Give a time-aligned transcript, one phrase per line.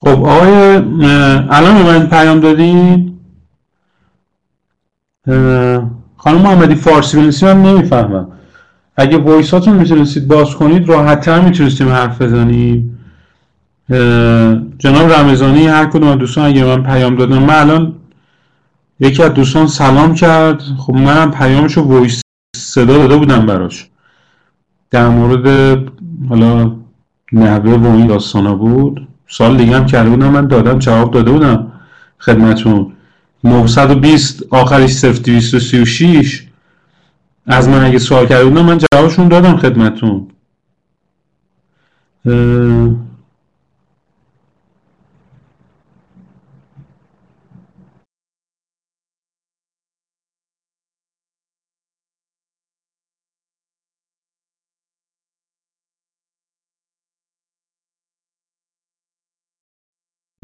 [0.00, 0.76] خب آقای
[1.50, 3.18] الان من پیام دادین
[6.16, 8.28] خانم محمدی فارسی بنویسی من نمی‌فهمم.
[8.96, 12.98] اگه voice اتون می‌تونستید باز کنید راحتتر می‌تونستیم حرف بزنیم.
[14.78, 17.94] جناب رمضانی هر کدوم دوستان اگه من پیام دادم من الان
[19.00, 20.62] یکی از دوستان سلام کرد.
[20.78, 22.22] خب منم پیامشو voice
[22.56, 23.88] صدا داده بودم براش.
[24.90, 25.78] در مورد
[26.28, 26.72] حالا
[27.32, 29.08] نحوه و این داستانا بود.
[29.28, 31.72] سال دیگه هم کرده بودم من دادم جواب داده بودم
[32.18, 32.92] خدمتون
[33.44, 36.46] 920 آخرش 0236
[37.46, 40.28] از من اگه سوال کرده بودم من جوابشون دادم خدمتون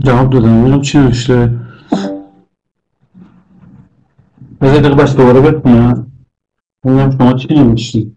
[0.00, 0.62] جواب دادم.
[0.62, 1.50] ببینم چی نوشته.
[4.60, 6.12] بذار دقیقه بس دوباره بخونم
[6.84, 8.16] ببینم شما چی نوشتی.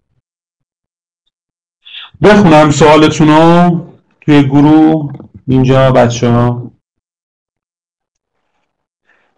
[2.21, 3.81] بخونم سوالتون رو
[4.21, 5.13] توی گروه.
[5.47, 6.71] اینجا بچه ها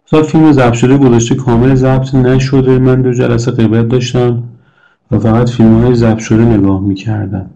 [0.04, 2.78] فیلم ضبط شده گذاشته کامل ضبط نشده.
[2.78, 4.42] من دو جلسه غیبت داشتم
[5.10, 7.50] و فقط فیلم های ضبط شده نگاه می‌کردم.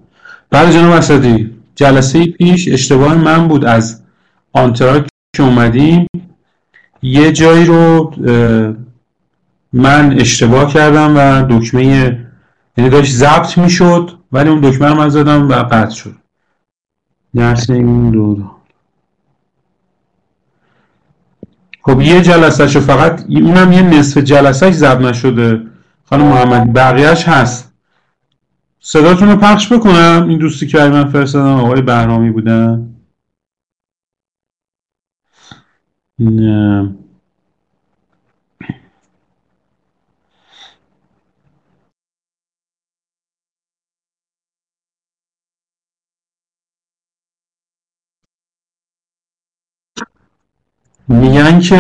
[0.50, 3.65] بعد جناب اسدی جلسه پیش اشتباه من بود.
[3.65, 4.04] از
[4.55, 6.07] آنتراک که اومدیم
[7.03, 8.15] یه جایی رو
[9.73, 11.85] من اشتباه کردم و دکمه
[12.77, 16.15] یعنی داشت ضبط می‌شد ولی اون دکمه رو من زدم و قطع شد.
[17.35, 18.51] درس این دو
[21.83, 25.63] خب یه جلسهشو فقط اونم یه نصف جلسهش ضبط نشده.
[26.05, 27.73] خانم محمدی بقیهش هست.
[28.81, 30.27] صداتون رو پخش بکنم.
[30.29, 32.94] این دوستی که من فرستادم آقای بهرامی بودن.
[36.19, 36.97] میگن
[51.61, 51.77] که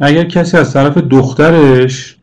[0.00, 2.18] اگر کسی از طرف دخترش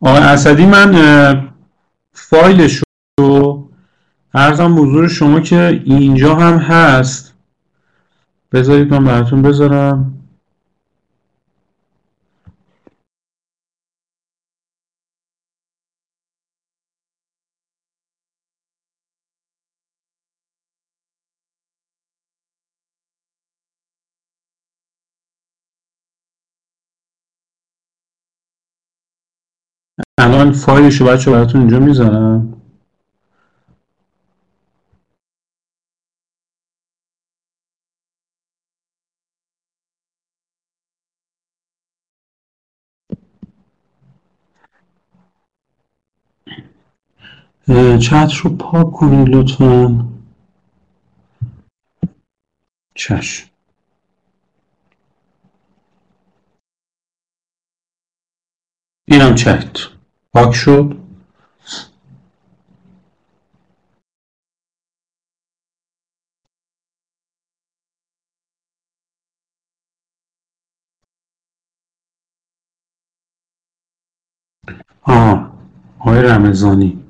[0.00, 1.52] آقای اسدی من
[2.12, 2.82] فایلش
[3.20, 3.71] رو
[4.34, 7.34] ارزم بزرگ شما که اینجا هم هست.
[8.52, 10.14] بذارید من براتون بذارم.
[30.18, 32.61] الان فایلش بچه براتون اینجا می‌ذارم.
[47.98, 50.06] چت رو پاک کنید لطفا.
[52.94, 53.50] چشم.
[59.04, 59.78] اینم چت.
[60.34, 60.96] پاک شد.
[75.02, 75.52] آه
[75.98, 77.01] آقای رمزانی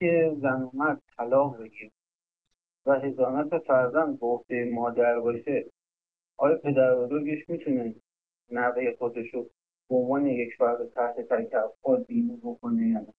[0.00, 1.90] که زن و مرد طلاق بگیر
[2.86, 5.64] و هزانت فرزند به عهده مادر باشه
[6.36, 7.94] آیا پدر بزرگش می‌تونه
[8.50, 9.50] نوه خودش رو
[9.90, 13.14] به عنوان یک فرد تحت تکفل بیمه بکنه یا نه؟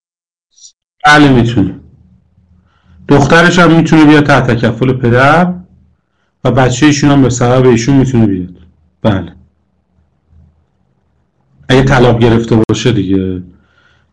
[1.05, 1.79] بله می‌تونه.
[3.07, 5.53] دخترش هم می‌تونه بیاد تحت تکفل پدر
[6.43, 8.57] و بچه ایشون هم به سبب ایشون می‌تونه بیاد.
[9.01, 9.35] بله.
[11.69, 13.43] اگه طلاق گرفته باشه دیگه.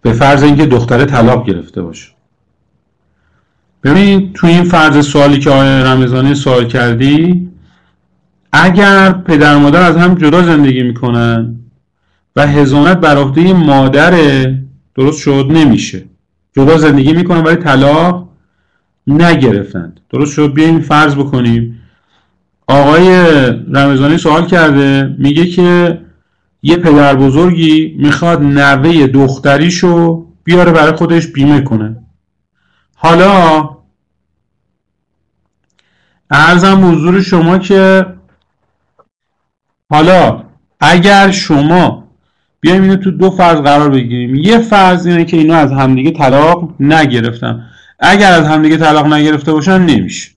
[0.02, 2.08] به فرض اینکه دختره طلاق گرفته باشه.
[3.84, 7.50] ببین تو این فرض سوالی که آقای رمضانی سوال کردی
[8.52, 11.54] اگر پدر مادر از هم جدا زندگی می‌کنن
[12.36, 14.44] و هزانت بر عهده مادر
[14.94, 16.04] درست شد؟ نمیشه.
[16.56, 18.28] جدا زندگی می‌کنن ولی طلاق
[19.06, 20.00] نگرفتند.
[20.10, 21.80] درست شد؟ بیاین فرض بکنیم.
[22.66, 23.08] آقای
[23.72, 25.98] رمضانی سوال کرده میگه که
[26.62, 31.96] یه پدر بزرگی می‌خواد نوه دختریشو بیاره برای خودش بیمه کنه.
[32.94, 33.68] حالا
[36.30, 38.06] ارزم حضور شما که
[39.90, 40.44] حالا
[40.80, 42.08] اگر شما
[42.60, 44.34] بیایم اینو تو دو فرض قرار بگیریم.
[44.34, 47.64] یه فرض اینه که اینا از همدیگه طلاق نگرفتن.
[47.98, 50.30] اگر از همدیگه طلاق نگرفته باشن نمیشه.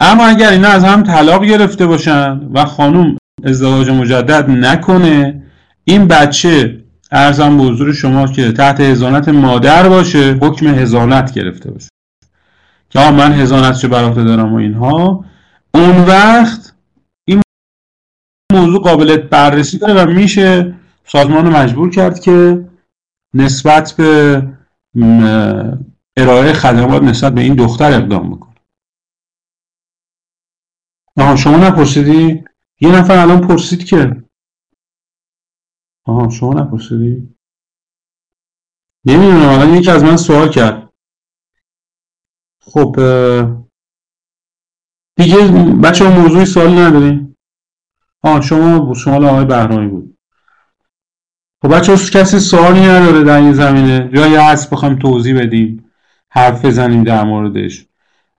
[0.00, 5.42] اما اگر اینا از هم طلاق گرفته باشن و خانوم ازدواج مجدد نکنه.
[5.84, 11.88] این بچه ارزم به حضور شما که تحت هزانت مادر باشه حکم هزانت گرفته باشه.
[12.90, 15.24] که من هزانتشو بر دارم و اینها.
[15.74, 16.74] اون وقت
[17.24, 17.42] این
[18.52, 20.74] موضوع قابل بررسی داره و میشه
[21.04, 22.64] سازمان رو مجبور کرد که
[23.34, 24.42] نسبت به
[26.16, 28.54] ارائه خدمات نسبت به این دختر اقدام بکنه.
[31.36, 32.44] شما نپرسیدی؟
[32.80, 34.22] یه نفر الان پرسید که
[36.04, 37.34] آها شما نپرسیدی؟
[39.04, 40.92] نمی‌دونم الان یکی از من سوال کرد.
[42.60, 42.96] خب
[45.16, 45.36] دیگه
[45.82, 47.36] بچه موضوعی سوالی نداریم
[48.22, 50.18] آه شما شما آقای بهرامی بود.
[51.62, 55.90] خب بچه کسی سوالی نداره در این زمینه؟ یا یه هست بخوایم توضیح بدیم
[56.30, 57.86] حرف بزنیم در موردش.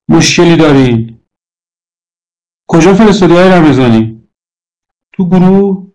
[0.09, 1.19] مشکلی دارین؟
[2.67, 4.18] کجا فرستادی های رمزانی
[5.19, 5.93] تو گروه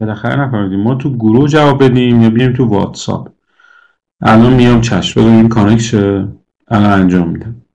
[0.00, 0.80] بالاخره نفهمیدیم.
[0.80, 3.28] ما تو گروه جواب بدیم یا بیایم تو واتساپ؟
[4.20, 5.20] الان میام چشم.
[5.48, 6.28] بگم این شه
[6.68, 7.65] الان انجام میدم.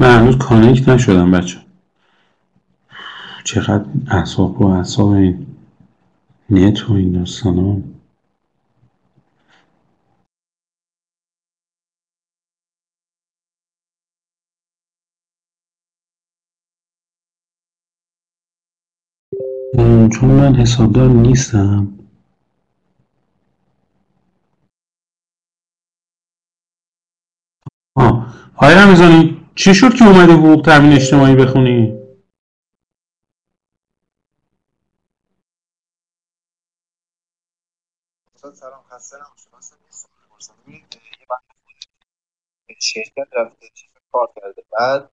[0.00, 1.58] من هنوز کانکت نشدم بچه.
[3.44, 5.46] چقدر اصاب و اصاب این
[6.50, 7.84] نت و این داستان
[20.12, 21.98] چون من حسابدار نیستم.
[27.96, 31.98] آه آقای رمزانی چی شد که اومدی حقوق تامین اجتماعی بخونی؟
[38.54, 39.16] سلام خسته
[42.78, 43.66] شرکت رفته
[44.12, 45.10] کار کرده؟ بعد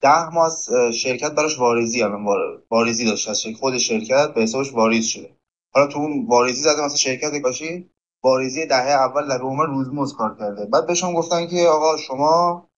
[0.00, 0.50] ده ماه
[0.92, 2.24] شرکت براش واریزی الان
[2.70, 3.28] واریزی داشت.
[3.28, 5.36] از خود شرکت به حسابش واریز شده.
[5.74, 7.90] حالا تو اون واریزی زده مثلا شرکت باشی
[8.24, 10.66] واریزی دهه اول در روز روزمز کار کرده.
[10.66, 12.68] بعد بهشون گفتن که آقا شما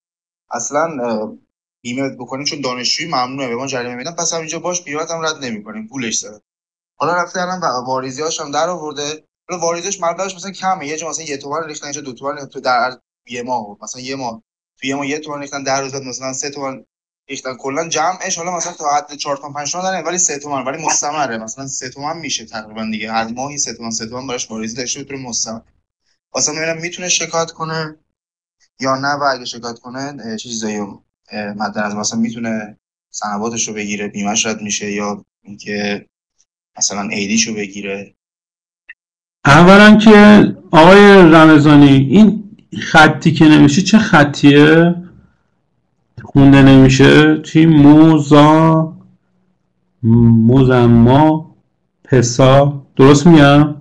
[0.50, 0.88] اصلا
[1.82, 5.44] بیمه بکنیم چون دانشجوی ممنوعه به ما جریمه میدن پس اینجا باش بیمت هم رد
[5.44, 6.40] نمی‌کنیم پولش زده
[7.00, 9.24] حالا رفته الان واریزی هم در آورده.
[9.48, 12.60] حالا واریزش مبلغش مثلا کمه یه جا مثلا یه تومن ریختن اینجا دو تومن تو
[12.60, 14.42] در یه ماه مثلا یه ماه.
[14.80, 16.84] تو یه ماه یه تومن ریختن در روز مثلا سه تومن
[17.28, 17.56] ریختن.
[17.56, 21.38] کلا جمعش حالا مثلا تا حد 4 تا 5 تومن ولی سه تومن ولی مستمره.
[21.38, 23.12] مثلا سه تومن میشه تقریبا دیگه.
[23.12, 25.60] هر ماهی سه تومن سه تومن براش واریزی داشته به مستمر.
[26.34, 27.98] واسه ببینم می‌تونه شکایت کنه.
[28.80, 30.80] یا نه و اگه شکایت کنه چیزایی
[31.32, 32.76] مد از مثلا می‌تونه
[33.10, 36.06] سنواتش رو بگیره بیمش رد میشه یا اینکه
[36.78, 38.14] مثلا ایدیش رو بگیره؟
[39.44, 42.44] اولا که آقای رمزانی این
[42.82, 44.94] خطی که نمیشه چه خطیه؟
[46.22, 48.92] خونده نمیشه؟ چی؟ موزا
[50.02, 51.56] موزما
[52.04, 53.74] پسا درست میگم؟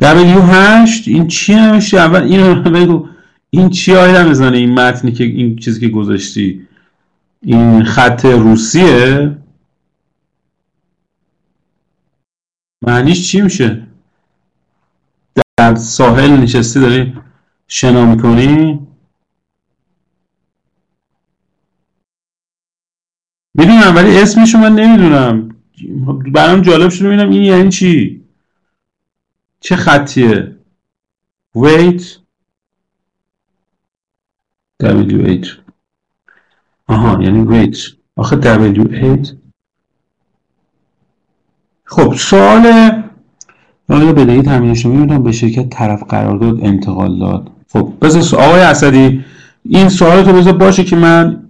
[0.00, 3.08] W8 این چی نمیشه اول اینو بگو.
[3.50, 6.66] این چی آیدم بزنه؟ این متنی که این چیزی که گذاشتی.
[7.42, 9.36] این خط روسیه.
[12.82, 13.86] معنیش چی میشه؟
[15.56, 17.14] در ساحل نشستی داری
[17.68, 18.86] شنا می‌کنی؟
[23.54, 25.56] می‌دونم ولی اسمشو من نمی‌دونم.
[26.32, 28.25] برام جالب شده ببینم این یعنی چی؟
[29.66, 30.56] چه خطیه؟
[31.56, 32.02] wait
[34.82, 35.48] w8
[36.86, 37.78] آها یعنی wait
[38.16, 39.28] آخه w8
[41.84, 42.66] خب سوال
[43.88, 47.50] آیا بدهی تامین اجتماعی می‌دونم به شرکت طرف قرارداد انتقال داد.
[47.72, 49.24] خب بذار آقای اسدی
[49.64, 51.42] این سوال تو بذار باشه که من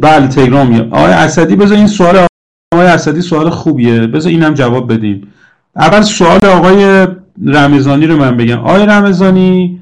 [0.00, 2.26] بله تلگرام آقای اسدی بذار این سوال
[2.74, 4.06] آقای اسدی سوال خوبیه.
[4.06, 5.32] بذار اینم جواب بدیم.
[5.76, 7.06] اول سوال آقای
[7.44, 8.58] رمزانی رو من بگم.
[8.58, 9.80] آقای رمزانی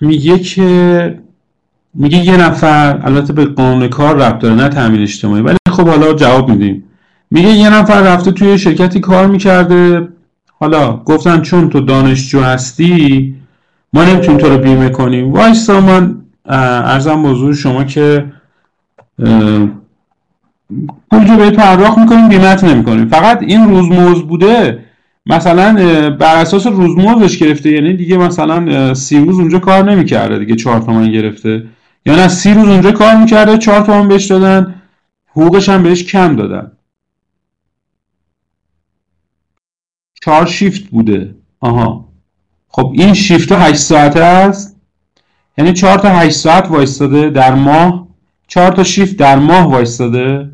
[0.00, 1.18] میگه که
[1.94, 5.42] میگه یه نفر البته به قانون کار ربط داره نه تامین اجتماعی.
[5.42, 6.84] ولی خب حالا جواب میدیم.
[7.30, 10.08] میگه یه نفر رفته توی شرکتی کار می‌کرده.
[10.60, 13.34] حالا گفتن چون تو دانشجو هستی
[13.92, 15.32] ما نمی‌تونیم تو رو بیمه کنیم.
[15.32, 18.24] وایسا من ارزم بزرگ شما که
[21.10, 23.08] پول جو بهت پرداخت می‌کنیم بیمت نمی‌کنیم.
[23.08, 24.84] فقط این روزموز بوده
[25.26, 25.72] مثلا
[26.10, 31.12] بر اساس روزمزدش گرفته یعنی دیگه مثلا سی روز اونجا کار نمی‌کرده دیگه چهار تومن
[31.12, 31.66] گرفته.
[32.06, 34.74] یا نه سی روز اونجا کار می‌کرده چهار تومن بهش دادن
[35.30, 36.72] حقوقش هم بهش کم دادن.
[40.22, 41.34] چهار شیفت بوده.
[41.60, 42.08] آها.
[42.68, 44.80] خب این شیفت 8 ساعته است.
[45.58, 48.08] یعنی چهار تا 8 ساعت وایستاده در ماه.
[48.48, 50.50] چهار تا شیفت در ماه وایستاده.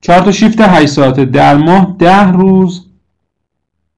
[0.00, 1.24] چهار تا شیفت 8 ساعته.
[1.24, 2.86] در ماه ده روز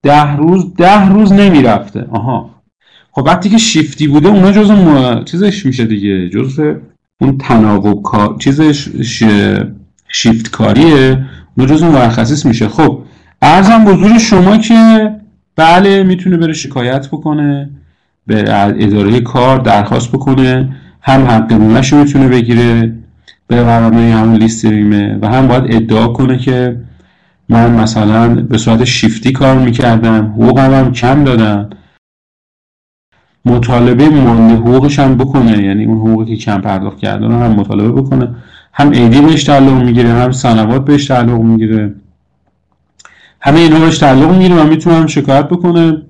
[0.02, 2.06] ده روز ده روز نمی‌رفته.
[2.10, 2.50] آها.
[3.10, 4.70] خب وقتی که شیفتی بوده اونا جز
[5.24, 6.28] چیزش میشه دیگه.
[6.28, 6.60] جز
[7.20, 8.88] اون تناوب کار چیزش
[10.08, 11.24] شیفت کاریه.
[11.58, 12.68] اون مرخصیص میشه.
[12.68, 13.02] خب
[13.42, 15.10] ارزم بزرگ شما که
[15.56, 17.70] بله می‌تونه بره شکایت بکنه
[18.26, 18.44] به
[18.84, 22.98] اداره کار درخواست بکنه هم حق بیمهش می‌تونه بگیره.
[23.56, 26.80] به برنامه همون لیست بیمه و هم باید ادعا کنه که
[27.48, 31.70] من مثلا به صورت شیفتی کار می‌کردم حقوقم هم کم دادن.
[33.44, 37.92] مطالبه مانده حقوقش هم بکنه یعنی اون حقوقی که کم پرداخت کرده رو هم مطالبه
[37.92, 38.28] بکنه.
[38.72, 41.94] هم ایدی بهش تعلق می‌گیره هم سنوات بهش تعلق می‌گیره.
[43.40, 46.02] همه اینا بهش تعلق می‌گیره و می‌تونه هم شکایت بکنه.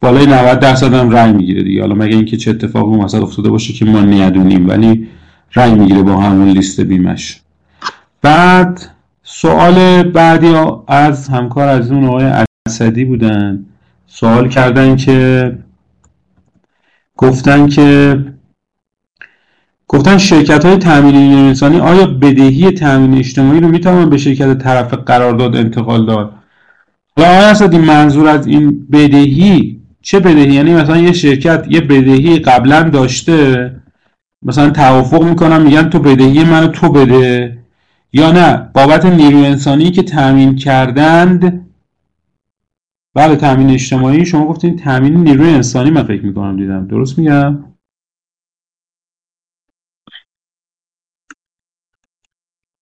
[0.00, 1.80] بالای 90 درصد هم رأی می‌گیره دیگه.
[1.80, 4.68] حالا مگه اینکه چه اتفاقی مثلا افتاده باشه که ما نیدونیم.
[4.68, 5.08] ولی
[5.54, 7.40] رأی می‌گیره با همون لیست بیمش.
[8.22, 8.90] بعد
[9.22, 10.54] سوال بعدی
[10.88, 12.32] از همکار از اون آقای
[12.66, 13.66] اسدی بودن.
[14.06, 15.52] سوال کردن که
[17.16, 18.18] گفتن که
[19.88, 25.56] گفتن شرکت های تامین انسانی آیا بدهی تامین اجتماعی رو می‌تونن به شرکت طرف قرارداد
[25.56, 26.32] انتقال داد؟
[27.16, 32.38] حالا آیا اسدی منظور از این بدهی چه بدهی؟ یعنی مثلا یه شرکت یه بدهی
[32.38, 33.72] قبلا داشته
[34.42, 37.58] مثلا توافق می‌کنن میگن تو بدهی منو تو بده.
[38.12, 41.66] یا نه بابت نیروی انسانی که تامین کردند.
[43.14, 44.26] بله تامین اجتماعی.
[44.26, 46.86] شما گفتین تامین نیروی انسانی من فکر می‌کنم دیدم.
[46.86, 47.64] درست میگم؟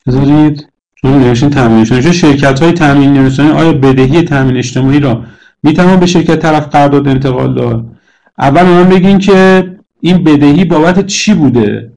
[0.06, 2.12] بذارید چون نوشتین تامین اجتماعی.
[2.12, 5.24] شرکت های تامین نیروی انسانی؟ آیا بدهی تامین اجتماعی را
[5.62, 7.96] می‌توان به شرکت طرف قرارداد انتقال داد؟
[8.38, 11.92] اول من بگین که این بدهی بابت چی بوده؟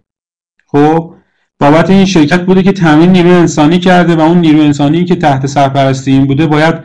[0.67, 1.13] خب
[1.60, 5.46] بابت این شرکت بوده که تامین نیروی انسانی کرده و اون نیروی انسانی که تحت
[5.46, 6.75] سرپرستی این بوده باید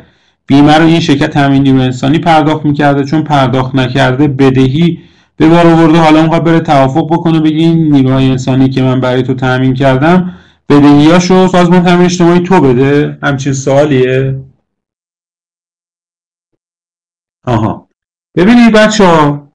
[0.47, 4.99] بیمه رو این شرکت تامین نیروی انسانی پرداخت می‌کرده چون پرداخت نکرده بدهی
[5.37, 5.99] به بار آورده.
[5.99, 10.33] حالا اون بره توافق بکنه بگی این نیروهای انسانی که من برای تو تامین کردم
[10.69, 13.19] بدهیاشو سازمان تامین اجتماعی تو بده.
[13.23, 14.41] همچین سوالیه؟
[17.45, 17.89] آها.
[18.37, 19.46] ببینید بچه ها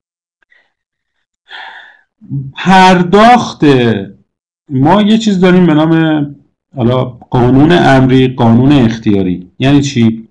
[2.53, 3.65] پرداخت.
[4.69, 6.35] ما یه چیز داریم به نام
[6.75, 9.47] حالا قانون امری قانون اختیاری.
[9.59, 10.27] یعنی چی؟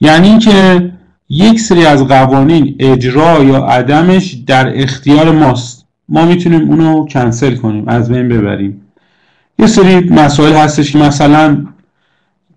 [0.00, 0.92] یعنی اینکه
[1.28, 5.86] یک سری از قوانین اجرا یا عدمش در اختیار ماست.
[6.08, 8.82] ما می‌تونیم اونو کنسل کنیم از بین ببریم.
[9.58, 11.66] یه سری مسائل هستش که مثلا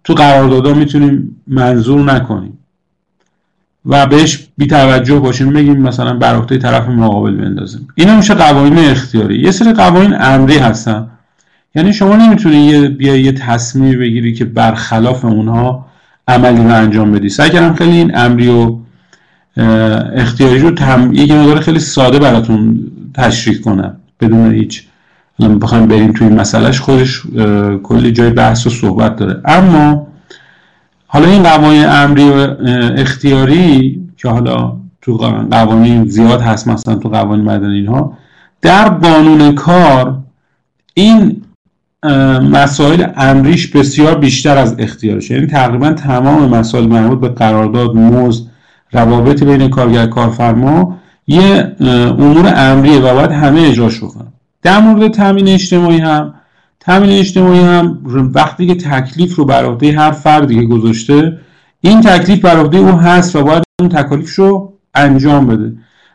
[0.04, 2.58] تو قراردادها می‌تونیم منظور نکنیم.
[3.86, 9.40] و بهش بی توجه باشیم بگیم مثلا بر طرف مقابل بندازیم اینا میشه قوانین اختیاری.
[9.40, 11.08] یه سری قوانین امری هستن.
[11.76, 15.86] یعنی شما نمی‌تونی یه بیا یه تصمیم بگیری که برخلاف اونها
[16.28, 17.30] عملی رو انجام بدی.
[17.30, 18.76] سعی کردم خیلی این امری و
[20.16, 21.10] اختیاری رو تم...
[21.14, 22.80] یک مقدار خیلی ساده براتون
[23.14, 23.96] تشریح کنم.
[24.20, 24.84] بدون هیچ
[25.62, 27.22] بخوایم بریم توی مسئلهش خودش
[27.84, 29.42] کلی جای بحث و صحبت داره.
[29.46, 30.08] اما
[31.16, 32.56] حالا این قوانین امری و
[32.98, 35.18] اختیاری که حالا تو
[35.52, 38.18] قوانین زیاد هست مثلا تو قوانین مدنی اینها
[38.62, 40.18] در قانون کار
[40.94, 41.42] این
[42.52, 48.44] مسائل امریش بسیار بیشتر از اختیارش یعنی تقریبا تمام مسائل مربوط به قرارداد مزد
[48.92, 55.48] روابط بین کارگر کارفرما یه امور امریه و باید همه اجراش بکنن در مورد تامین
[55.48, 56.34] اجتماعی هم
[56.80, 58.02] تامین اجتماعی هم
[58.36, 61.40] وقتی که تکلیف رو بر عهده هر فردی که گذاشته
[61.82, 65.74] این تکلیف بر عهده او هست و باید اون تکالیف رو انجام بده.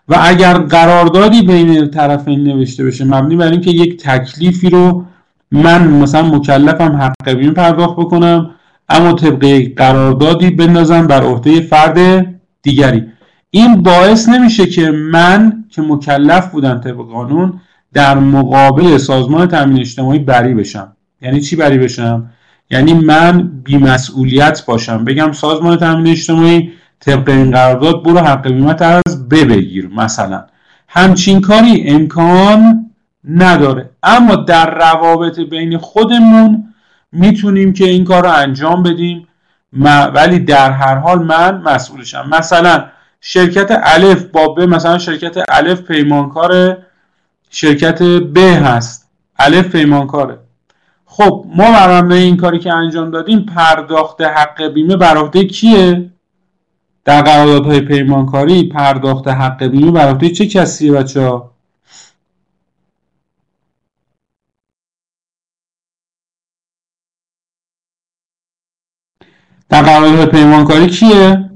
[0.09, 5.05] و اگر قراردادی بین طرفین نوشته بشه مبنی بر اینکه یک تکلیفی رو
[5.53, 8.51] من مثلا مکلفم حق بیمه پرداخت بکنم
[8.89, 12.27] اما طبق یک قراردادی بندازم بر عهده فرد
[12.63, 13.07] دیگری.
[13.51, 17.61] این باعث نمیشه که من که مکلف بودم طبق قانون
[17.93, 20.97] در مقابل سازمان تامین اجتماعی بری بشم.
[21.23, 22.31] یعنی چی بری بشم؟
[22.71, 25.05] یعنی من بیمسئولیت باشم.
[25.05, 30.45] بگم سازمان تامین اجتماعی طبق این قرارداد برو حق بیمت از ببگیر مثلا.
[30.89, 32.91] همچین کاری امکان
[33.25, 33.91] نداره.
[34.03, 36.75] اما در روابط بین خودمون
[37.13, 39.27] می‌تونیم که این کار رو انجام بدیم.
[40.15, 42.29] ولی در هر حال من مسئولشم.
[42.31, 42.85] مثلا
[43.21, 46.79] شرکت الف با مثلا شرکت الف پیمانکار
[47.51, 49.11] شرکت ب هست.
[49.41, 50.39] الف پیمانکاره
[51.05, 56.11] خب ما بر این کاری که انجام دادیم پرداخت حق بیمه بر عهده کیه؟
[57.05, 61.51] در قراردادهای پیمانکاری پرداخت حق بیمه بر چه کسیه بچه ها
[69.69, 71.50] در قراردادهای پیمانکاری کیه؟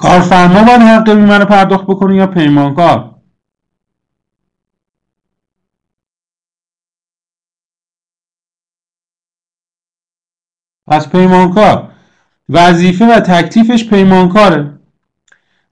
[0.00, 3.14] کارفرما باید حق بیمه رو پرداخت بکنه یا پیمانکار؟
[10.86, 11.88] پس پیمانکار.
[12.48, 14.72] وظیفه و تکلیفش پیمانکاره.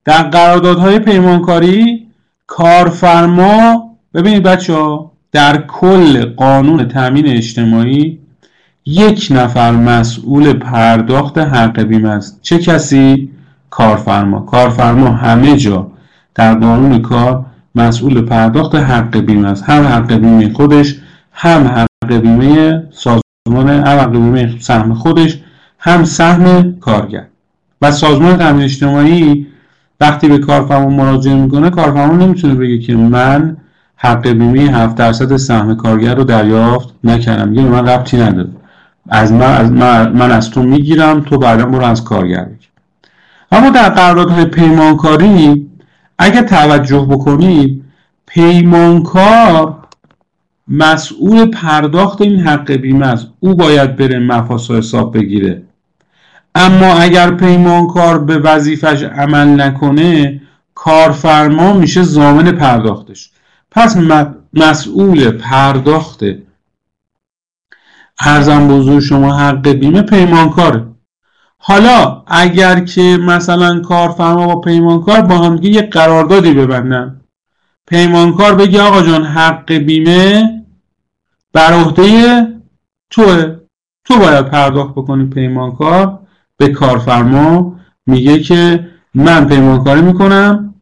[0.04, 2.08] در قراردادهای پیمانکاری
[2.46, 8.18] کارفرما ببینید بچه ها در کل قانون تامین اجتماعی
[8.86, 12.38] یک نفر مسئول پرداخت حق بیمه است.
[12.42, 13.37] چه کسی؟
[13.70, 14.40] کارفرما.
[14.40, 15.86] کارفرما همه جا
[16.34, 19.64] در قانون کار مسئول پرداخت حق بیمه است.
[19.70, 20.96] هم حق بیمه خودش
[21.32, 25.38] هم حق بیمه سازمان هم حق بیمه سهم خودش
[25.78, 27.24] هم سهم کارگر.
[27.82, 29.46] و سازمان تامین اجتماعی
[30.00, 33.56] وقتی به کارفرما مراجعه می‌کنه کارفرما نمی‌تونه بگه که من
[33.96, 37.48] حق بیمه 7 درصد سهم کارگر رو دریافت نکردم.
[37.48, 38.48] میگه من ربطی نداره.
[39.08, 42.46] از من از من, من از تو می‌گیرم تو بعدا برو از کارگر
[43.52, 45.70] اما در قراردادهای پیمانکاری
[46.18, 47.84] اگر توجه بکنید
[48.26, 49.78] پیمانکار
[50.68, 53.26] مسئول پرداخت این حق بیمه است.
[53.40, 55.62] او باید بره مفاس حساب بگیره.
[56.54, 60.40] اما اگر پیمانکار به وظیفش عمل نکنه
[60.74, 63.30] کارفرما میشه زامن پرداختش.
[63.70, 63.96] پس
[64.54, 66.20] مسئول پرداخت.
[68.20, 70.84] ارزم بزرگ شما حق بیمه پیمانکاره.
[71.60, 77.20] حالا اگر که مثلا کارفرما با پیمانکار با هم یه قراردادی ببندن.
[77.86, 80.50] پیمانکار بگی آقا جان حق بیمه
[81.52, 82.46] بر عهده
[83.10, 83.56] توه.
[84.04, 86.18] تو باید پرداخت بکنی پیمانکار.
[86.56, 87.74] به کارفرما
[88.06, 90.74] میگه که من پیمانکاری می‌کنم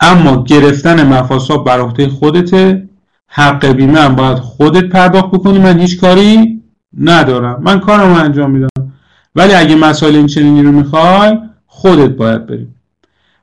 [0.00, 2.88] اما گرفتن مفاسا بر عهده خودته
[3.28, 5.58] حق بیمه هم باید خودت پرداخت بکنی.
[5.58, 6.62] من هیچ کاری
[7.00, 7.62] ندارم.
[7.62, 8.89] من کارم انجام میدم.
[9.34, 12.74] ولی اگه مسائل این چنینی رو می‌خوای خودت باید بریم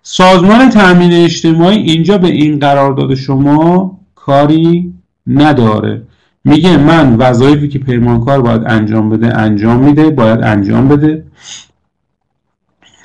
[0.04, 4.94] سازمان تأمین اجتماعی اینجا به این قرارداد شما کاری
[5.28, 6.02] نداره.
[6.44, 11.24] میگه من وظایفی که پیمانکار باید انجام بده انجام میده باید انجام بده.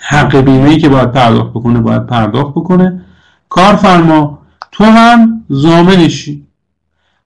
[0.01, 3.05] حق بیمه ای که باید پرداخت بکنه باید پرداخت بکنه.
[3.49, 4.39] کارفرما
[4.73, 6.47] تو هم زامنشی.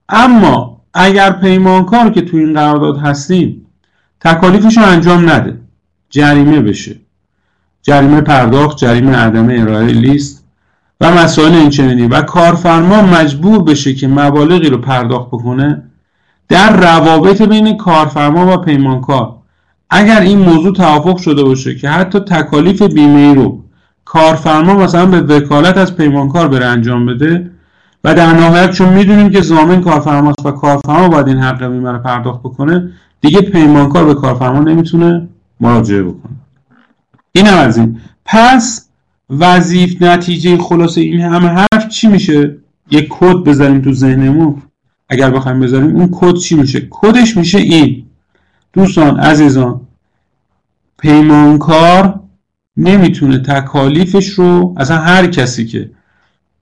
[0.08, 3.65] اما اگر پیمانکار که تو این قرارداد هستیم
[4.26, 5.58] تکالیفش رو انجام نده.
[6.10, 6.96] جریمه بشه.
[7.82, 10.44] جریمه پرداخت جریمه عدم ارائه لیست
[11.00, 12.06] و مسائل اینچنینی.
[12.06, 15.82] و کارفرما مجبور بشه که مبالغی رو پرداخت بکنه
[16.48, 19.36] در روابط بین کارفرما و پیمانکار.
[19.90, 23.62] اگر این موضوع توافق شده باشه که حتی تکالیف بیمه رو
[24.04, 27.50] کارفرما مثلا به وکالت از پیمانکار بره انجام بده
[28.04, 31.98] و در نهایت چون می‌دونیم که زامن کارفرماست و کارفرما باید این حق بیمه رو
[31.98, 32.92] پرداخت بکنه
[33.26, 35.28] دیگه پیمانکار به کارفرما نمی‌تونه
[35.60, 36.32] مراجعه بکنه.
[37.32, 38.00] این هم از این.
[38.24, 38.88] پس
[39.30, 42.56] وظیف نتیجه خلاصه این همه حرف چی میشه؟
[42.90, 44.62] یک کد بذاریم تو ذهنمون.
[45.08, 48.06] اگر بخوایم بذاریم اون کد چی میشه؟ کدش میشه این.
[48.72, 49.80] دوستان عزیزان
[50.98, 52.20] پیمانکار
[52.76, 55.90] نمی‌تونه تکالیفش رو اصلا هر کسی که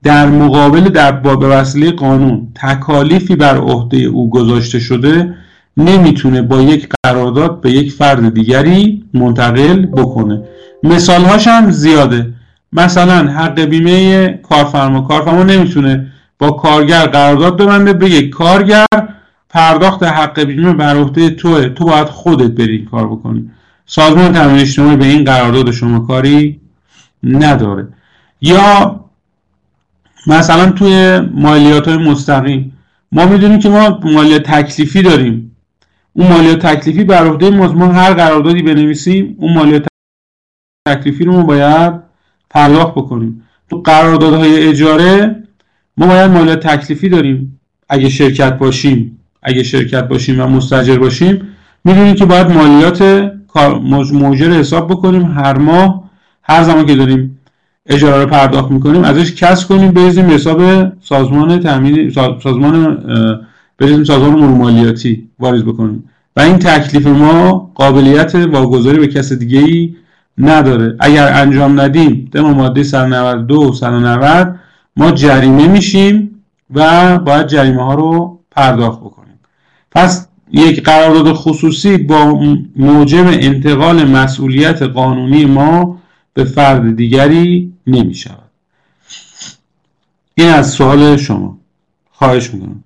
[0.03, 5.35] در مقابل در با به وسیله قانون تکالیفی بر عهده او گذاشته شده
[5.76, 10.42] نمی‌تونه با یک قرارداد به یک فرد دیگری منتقل بکنه.
[10.82, 12.32] مثالهاش هم زیاده.
[12.72, 15.00] مثلا حق بیمه کارفرما.
[15.00, 18.87] کارفرما نمی‌تونه با کارگر قرارداد ببنده یک کارگر
[19.48, 21.68] پرداخت حق بیمه بر عهده توه.
[21.68, 23.50] تو باید خودت بری کار بکنی.
[23.87, 26.60] سازمان تامین اجتماعی به این قرارداد شما کاری
[27.22, 27.88] نداره.
[28.40, 29.00] یا
[30.26, 32.72] مثلا توی مالیات های مستقیم.
[33.12, 35.53] ما می‌دونیم که ما مالیات تکلیفی داریم.
[36.16, 39.87] اون مالیات تکلیفی بر عهده ما هر قراردادی بنویسیم اون مالیات
[40.88, 41.92] تکلیفی رو ما باید
[42.50, 43.42] پرداخت بکنیم.
[43.70, 45.42] تو قراردادهای اجاره
[45.96, 47.61] ما باید مالیات تکلیفی داریم.
[47.88, 51.48] اگه شرکت باشیم اگه شرکت باشیم و مستجر باشیم
[51.85, 53.31] می‌دونیم که باید مالیات
[54.12, 55.24] موجر حساب بکنیم.
[55.24, 56.11] هر ماه
[56.42, 57.40] هر زمان که داریم
[57.87, 60.62] اجاره رو پرداخت می‌کنیم ازش کس کنیم بریزیم حساب
[61.00, 62.11] سازمان تامین
[62.42, 62.98] سازمان
[63.78, 66.10] بریزیم سازمان امور مالیاتی واریز بکنیم.
[66.37, 69.96] و این تکلیف ما قابلیت واگذاری به کس دیگه ای
[70.38, 70.96] نداره.
[71.00, 74.60] اگر انجام ندیم طبق ماده 192 190
[74.96, 76.42] ما جریمه میشیم
[76.74, 79.38] و باید جریمه ها رو پرداخت بکنیم.
[79.90, 82.40] پس یک قرارداد خصوصی با
[82.76, 85.98] موجب انتقال مسئولیت قانونی ما
[86.34, 88.50] به فرد دیگری نمی شود
[90.34, 91.58] این از سوال شما.
[92.10, 92.83] خواهش می‌کنم.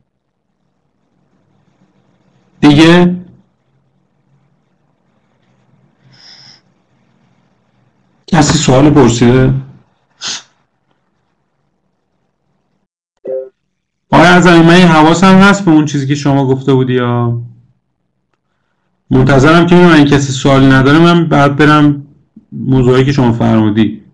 [2.61, 3.17] دیگه
[8.27, 9.55] کسی سوال پرسیده؟
[14.11, 17.39] آیا از من حواسم هست به اون چیزی که شما گفته بودی یا؟
[19.11, 22.07] منتظرم که این کسی سوالی نداره من بعد برم
[22.53, 24.08] موضوعی که شما فرمودی.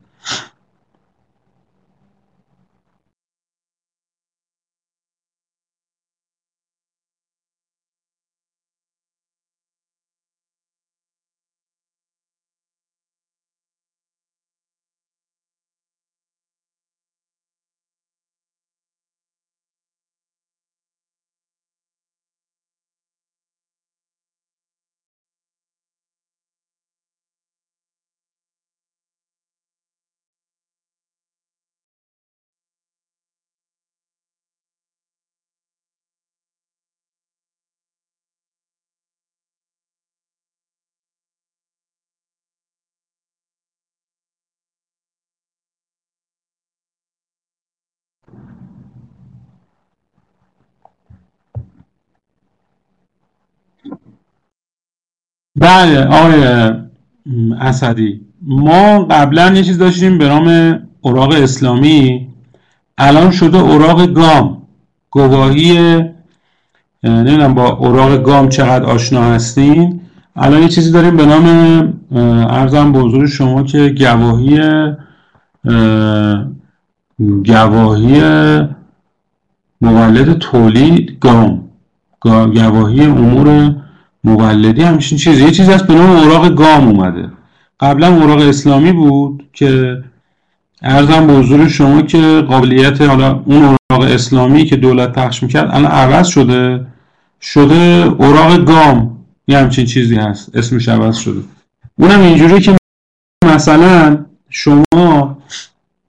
[55.65, 56.45] بله آقای
[57.61, 58.21] اسدی.
[58.43, 62.29] ما قبلا یه چیز داشتیم به نام اوراق اسلامی.
[62.99, 64.63] الان شده اوراق گام.
[65.11, 66.01] گواهی
[67.05, 70.01] نمی‌دونم با اوراق گام چقدر آشنا هستین.
[70.37, 71.47] الان یه چیزی داریم به نام
[72.51, 74.61] ارزم به حضور شما که گواهی
[77.47, 78.21] گواهی
[79.81, 81.65] مولد تولید گام.
[82.21, 83.75] گواهی امور
[84.25, 85.45] مولدی همچین چیزی.
[85.45, 87.29] یه چیزی هست به نام اوراق گام اومده.
[87.81, 89.99] قبلا اوراق اسلامی بود که
[90.83, 95.91] ارزم به حضور شما که قابلیت حالا اون اوراق اسلامی که دولت پخش می‌کرد الان
[95.91, 96.87] عوض شده.
[97.41, 99.19] شده اوراق گام.
[99.49, 100.57] یه همچین چیزی هست.
[100.57, 101.41] اسمش عوض شده.
[101.99, 102.77] اونم اینجوری که
[103.45, 105.39] مثلا شما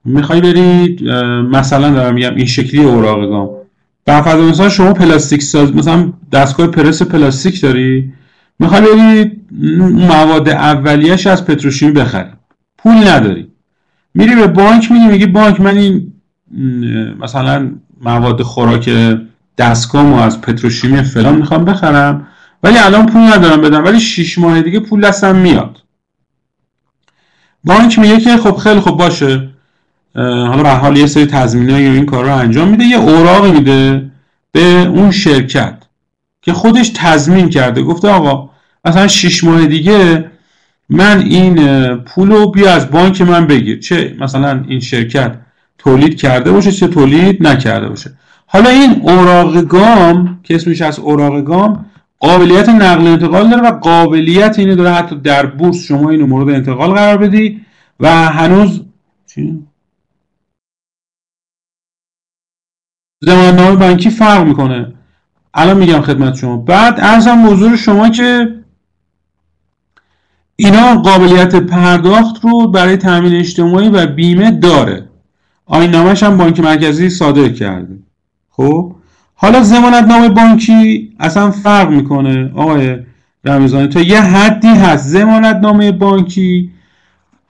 [0.04, 1.08] می‌خوای برید
[1.50, 3.48] مثلا دارم میگم این شکلی اوراق گام.
[4.06, 8.12] در فضا مثلا شما پلاستیک ساز مثلا دستگاه پرس پلاستیک داری؟
[8.58, 9.32] می‌خوای بری
[9.92, 12.30] مواد اولیه‌اش از پتروشیمی بخری.
[12.78, 13.48] پول نداری.
[14.14, 16.12] میری به بانک میگی میگی بانک من این
[17.20, 18.90] مثلا مواد خوراک
[19.58, 22.26] دستگاه از پتروشیمی فلان می‌خوام بخرم
[22.62, 23.84] ولی الان پول ندارم بدم.
[23.84, 25.82] ولی 6 ماه دیگه پول دستم میاد.
[27.64, 29.50] بانک میگه که خب خیلی خب باشه.
[30.16, 32.84] حالا حال یه سری تضمینایی این کار رو انجام میده.
[32.84, 34.10] یه اوراقی میده
[34.52, 35.82] به اون شرکت
[36.42, 37.82] که خودش تضمین کرده.
[37.82, 38.50] گفته آقا
[38.84, 40.30] مثلا 6 ماه دیگه
[40.88, 41.56] من این
[41.94, 43.80] پول رو بیا از بانک من بگیر.
[43.80, 45.34] چه مثلا این شرکت
[45.78, 48.10] تولید کرده باشه چه تولید نکرده باشه.
[48.46, 51.86] حالا این اوراق گام که اسمش از اوراق گام
[52.20, 56.90] قابلیت نقل انتقال داره و قابلیت اینه داره حتی در بورس شما اینو مورد انتقال
[56.90, 57.60] قرار بدی
[58.00, 58.80] و هنوز
[59.34, 59.58] چی؟
[63.20, 64.92] زماننامه بانکی فرق می‌کنه.
[65.54, 66.56] الان میگم خدمت شما.
[66.56, 68.54] بعد ارزم موضوع شما که
[70.56, 75.08] اینا قابلیت پرداخت رو برای تامین اجتماعی و بیمه داره.
[75.66, 77.98] آین نامش هم بانک مرکزی صادر کرده.
[78.50, 78.94] خب؟
[79.34, 82.52] حالا زمانت نامه بانکی اصلا فرق می‌کنه.
[82.54, 82.98] آقای
[83.44, 85.08] رمزانی تا یه حدی هست.
[85.08, 86.70] زمانت نامه بانکی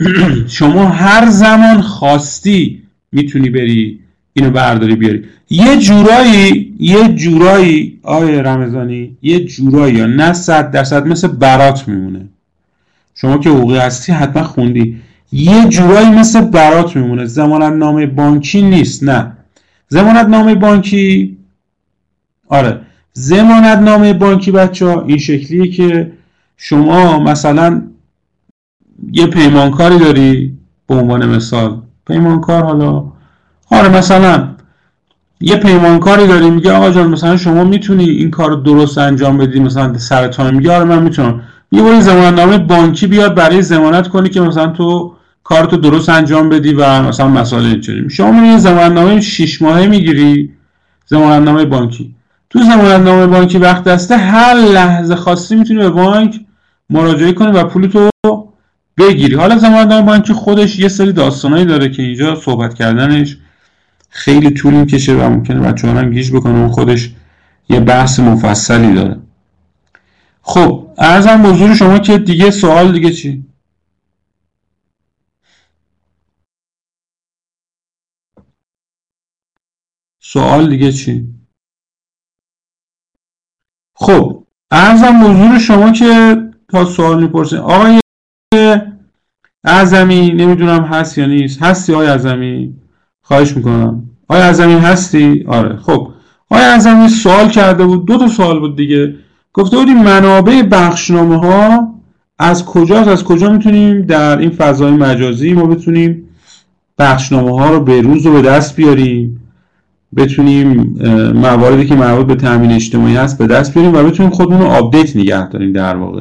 [0.48, 4.05] شما هر زمان خواستی می‌تونی بری
[4.36, 5.24] اینو برداری بیاری.
[5.50, 12.28] یه جورایی یه جورایی آیه رمضانی یه جورایی نه صد درصد مثل برات میمونه.
[13.14, 15.00] شما که حقوقی هستی حتما خوندی.
[15.32, 17.24] یه جورایی مثل برات میمونه.
[17.24, 19.32] زمانت نامه بانکی نیست نه.
[19.88, 21.36] زمانت نامه بانکی
[22.48, 22.80] آره.
[23.12, 26.12] زمانت نامه بانکی بچه ها این شکلیه که
[26.56, 27.82] شما مثلا
[29.12, 31.82] یه پیمانکاری داری به عنوان مثال.
[32.06, 33.15] پیمانکار حالا
[33.70, 34.48] آره مثلا
[35.40, 39.60] یه پیمانکاری داری میگه آقا جان مثلا شما می‌تونی این کار رو درست انجام بدی
[39.60, 41.42] مثلا سرطان میگه آره من می‌تونم.
[41.72, 46.48] یه بار زمانت نامه بانکی بیاد برای زمانت کنی که مثلا تو کارتو درست انجام
[46.48, 48.10] بدی و مثلا مسائل اینجوری.
[48.10, 50.50] شما میری زمانت نامه 6 ماهه می‌گیری
[51.06, 52.14] زمانت نامه بانکی.
[52.50, 56.40] تو زمانت نامه بانکی وقت دسته هر لحظه خواستی می‌تونی به بانک
[56.90, 58.10] مراجعه کنی و پولتو
[58.98, 59.34] بگیری.
[59.34, 63.36] حالا زمانت نامه بانکی خودش یه سری داستانایی داره که اینجا صحبت کردنش.
[64.16, 67.14] خیلی طول می‌کشه و ممکنه بچه هم گیج بکنه اون خودش
[67.68, 69.20] یه بحث مفصلی داره.
[70.42, 73.44] خب ارزم حضور شما که دیگه سوال دیگه چی؟
[80.20, 81.34] سوال دیگه چی؟
[83.96, 86.36] خب ارزم حضور شما که
[86.68, 88.00] تا سوال می‌پرسید آقای
[89.64, 91.62] اعظمی نمی‌دونم هست یا نیست.
[91.62, 92.85] هستی آقای اعظمی
[93.28, 94.02] خواهش می‌کنم.
[94.28, 95.76] آقای اعظمی هستی؟ آره.
[95.76, 96.08] خب.
[96.50, 99.14] آقای اعظمی سوال کرده بود؟ دو تا سوال بود دیگه.
[99.52, 101.94] گفته بودیم منابع بخشنامه ها
[102.38, 106.22] از کجاست؟ از کجا می‌تونیم در این فضای مجازی ما بتونیم
[106.98, 109.40] بخشنامه ها رو به روز رو به دست بیاریم؟
[110.16, 110.96] بتونیم
[111.34, 115.16] مواردی که مربوط به تامین اجتماعی هست به دست بیاریم و بتونیم خودمون رو update
[115.16, 116.20] نگه داریم در واقع.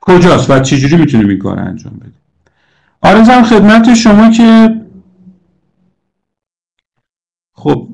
[0.00, 2.14] کجاست و چجوری می‌تونیم این کار انجام بدیم؟
[3.02, 4.74] عرضم خدمت شما که
[7.64, 7.88] خب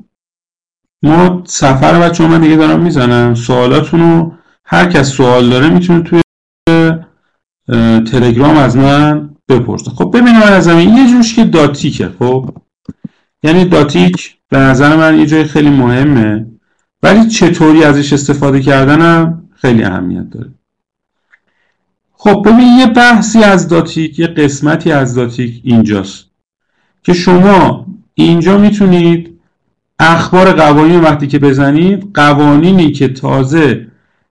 [1.03, 3.35] ما سفر بچه من دیگه دارم می‌زنم.
[3.35, 4.33] سوالاتون رو
[4.65, 6.21] هر کس سوال داره می‌تونه توی
[8.01, 9.91] تلگرام از من بپرسه.
[9.91, 12.49] خب ببینیم از این یه جوش که داتیکه خب.
[13.43, 16.47] یعنی داتیک به نظر من یه جای خیلی مهمه.
[17.03, 20.49] ولی چطوری ازش استفاده کردنم خیلی اهمیت داره.
[22.13, 26.25] خب ببین یه بحثی از داتیک یه قسمتی از داتیک اینجاست
[27.03, 29.30] که شما اینجا می‌تونید
[30.03, 33.87] اخبار قوانین وقتی که بزنید قوانینی که تازه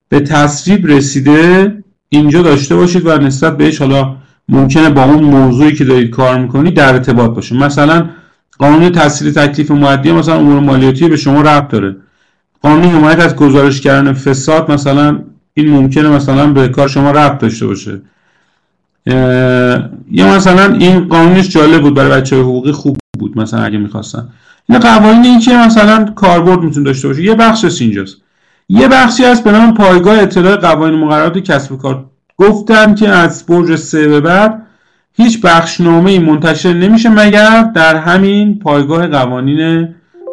[0.09, 1.75] به تصویب رسیده
[2.09, 4.17] اینجا داشته باشید و نسبت بهش حالا
[4.49, 7.57] ممکنه با اون موضوعی که دارید کار می‌کنید در ارتباط باشه.
[7.57, 8.09] مثلا
[8.59, 11.97] قانون تسهیل تکلیف مادی مثلا امور مالیاتی به شما ربط داره.
[12.63, 15.19] قانون حمایت از گزارش کردن فساد مثلا
[15.55, 18.01] این ممکنه مثلا به کار شما ربط داشته باشه.
[20.11, 24.29] یا مثلا این قانونش جالب بود برای بچه حقوقی خوب بود مثلا اگه می‌خواستن.
[24.71, 27.23] این قوانین این که مثلا کاربرد می‌تونه داشته باشه.
[27.23, 28.17] یه بخشش اینجاست.
[28.69, 32.05] یه بخشی هست به نام پایگاه اطلاع قوانین مقررات کسب و کار.
[32.37, 34.63] گفتن که از برج سه به بعد
[35.13, 39.89] هیچ بخشنامه منتشر نمیشه مگر در همین پایگاه قوانین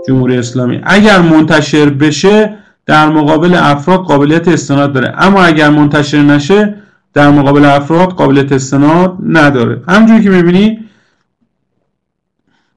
[0.07, 0.81] جمهوری اسلامی.
[0.83, 2.53] اگر منتشر بشه
[2.85, 5.13] در مقابل افراد قابلیت استناد داره.
[5.17, 6.75] اما اگر منتشر نشه
[7.13, 9.81] در مقابل افراد قابلیت استناد نداره.
[9.87, 10.79] همونجوری که می‌بینی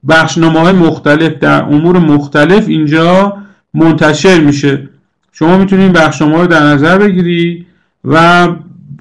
[0.09, 3.37] بخشنامه های مختلف در امور مختلف اینجا
[3.75, 4.89] منتشر میشه.
[5.33, 7.67] شما می‌تونید بخشنامه رو در نظر بگیری
[8.05, 8.49] و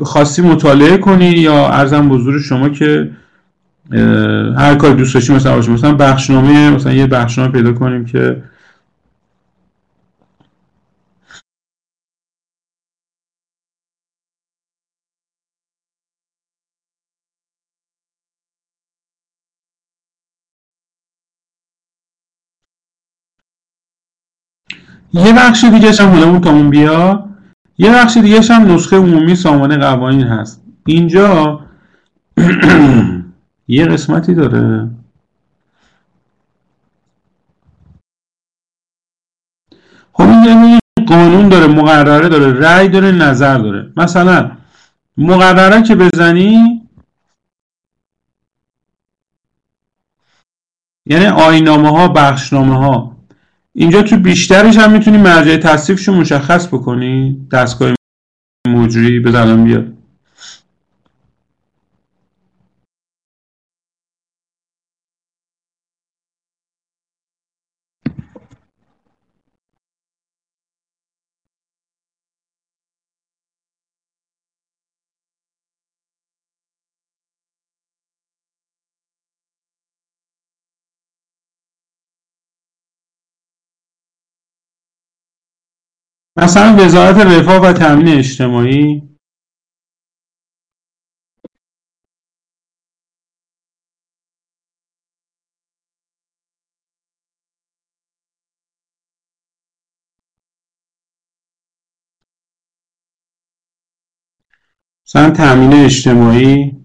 [0.01, 3.09] خواستی مطالعه کنی یا ارزم بزرگ شما که
[4.57, 8.43] هر کاری دوست داشتی مثلا مثلا بخشنامه مثلا یه بخشنامه پیدا کنیم که
[25.13, 27.29] یه بخش دیگه هم اون بیا.
[27.77, 30.63] یه بخش دیگه هم نسخه عمومی سامانه قوانین هست.
[30.85, 31.59] اینجا
[33.67, 34.89] یه قسمتی داره.
[40.13, 43.91] خب این قانون داره مقرره داره رأی داره نظر داره.
[43.97, 44.51] مثلا
[45.17, 46.81] مقرره که بزنی
[51.05, 53.18] یعنی آینامه ها بخشنامه ها
[53.79, 57.95] اینجا تو بیشترش هم می‌تونی مرجع تصریفش رو مشخص بکنی دستگاه
[58.67, 59.98] مجری بزنم بیاد.
[86.43, 89.01] مثلا وزارت رفاه و تامین اجتماعی؟
[105.07, 106.78] مثلا تامین اجتماعی؟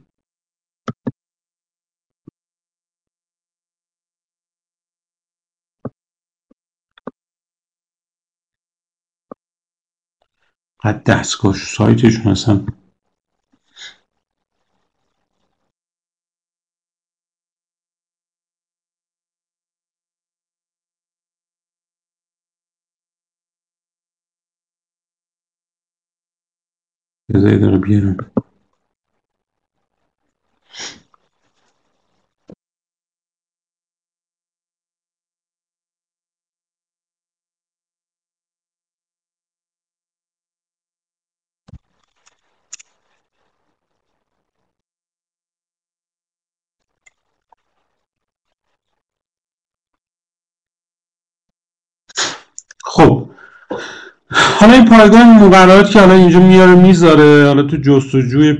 [10.84, 12.66] قد دستگاه سایتشون اصلا
[27.28, 28.16] بذار دقیقه بیارم
[52.84, 53.30] خب
[54.30, 58.58] حالا این پایگاه مقررات که حالا اینجا میاره می‌ذاره حالا تو جستجوی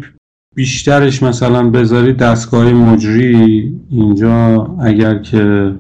[0.55, 5.75] بیشترش مثلا بذاری دستگاه مجری اینجا اگر که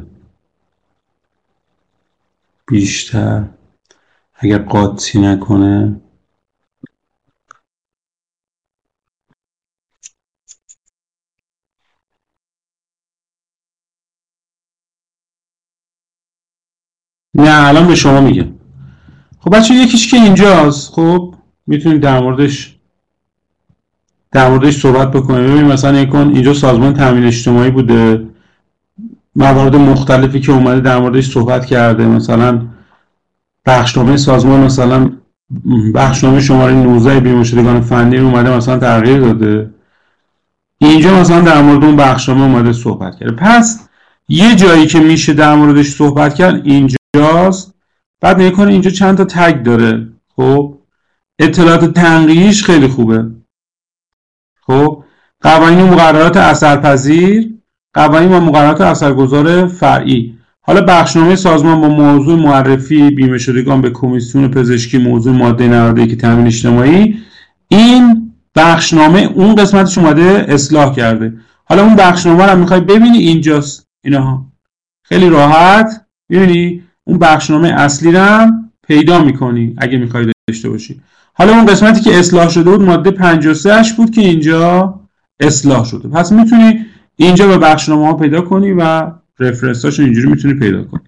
[2.66, 3.44] بیشتر
[4.34, 6.00] اگر قاطی نکنه.
[17.34, 18.53] نه الان به شما میگم.
[19.44, 20.92] خب بچه یکیش که اینجاست.
[20.92, 21.34] خب
[21.66, 22.76] می‌تونید در موردش
[24.32, 25.46] در موردش صحبت بکنیم.
[25.46, 28.24] ببین مثلا یکن اینجا سازمان تامین اجتماعی بوده.
[29.36, 32.06] موارد مختلفی که اومده در موردش صحبت کرده.
[32.06, 32.62] مثلا
[33.66, 35.10] بخشنامه سازمان مثلا
[35.94, 39.70] بخشنامه شماره 19 بیمه شدگان فنی اومده مثلا تغییر داده.
[40.78, 43.32] اینجا مثلا در مورد اون بخشنامه اومده صحبت کرده.
[43.32, 43.88] پس
[44.28, 47.73] یه جایی که میشه در موردش صحبت کرد اینجاست.
[48.20, 50.08] بعد نگاه کنه اینجا چند تا تگ داره.
[50.36, 50.78] خب؟
[51.38, 53.26] اطلاعات تنقیش خیلی خوبه.
[54.60, 55.04] خب؟
[55.40, 57.54] قوانین و مقررات اثرپذیر
[57.94, 60.38] قوانین و مقررات اثرگذار فرعی.
[60.60, 66.16] حالا بخشنامه سازمان با موضوع معرفی بیمه شدگان به کمیسیون پزشکی موضوع ماده 91 که
[66.16, 67.18] تامین اجتماعی
[67.68, 71.34] این بخشنامه اون قسمتش اومده اصلاح کرده.
[71.64, 73.88] حالا اون بخشنامه رو می‌خوای ببینی اینجاست.
[74.04, 74.46] اینها.
[75.02, 76.06] خیلی راحت.
[76.30, 81.00] ببینی اون بخشنامه اصلی رو هم پیدا می‌کنی اگه می‌خوای داشته باشی.
[81.34, 84.94] حالا اون قسمتی که اصلاح شده بود ماده 53 بود که اینجا
[85.40, 86.08] اصلاح شده.
[86.08, 86.86] پس می‌تونی
[87.16, 91.00] اینجا به بخشنامه ها پیدا کنی و رفرنس هاشو اینجوری می‌تونی پیدا کنی.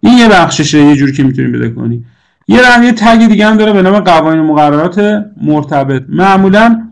[0.00, 2.04] این یه بخششه یه جوری که می‌تونی پیدا کنی.
[2.48, 6.02] یه رنگ تگ دیگه هم داره به نام قوانین مقررات مرتبط.
[6.08, 6.88] معمولا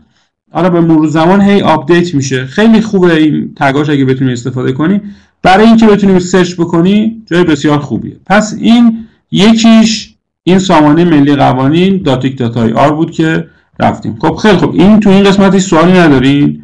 [0.51, 2.45] حالا به مرور زمان هی update میشه.
[2.45, 5.01] خیلی خوبه این tag اش اگه بتونی استفاده کنی.
[5.47, 8.17] برای اینکه بتونی search بکنی جای بسیار خوبیه.
[8.25, 13.47] پس این یکیش این سامانه ملی قوانین داتیک dot IR بود که
[13.79, 14.17] رفتیم.
[14.21, 14.75] خب خیلی خوب.
[14.75, 16.63] این تو این قسمتی سوالی ندارین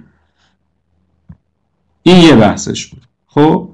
[2.03, 3.01] این یه بحثش بود.
[3.27, 3.69] خب؟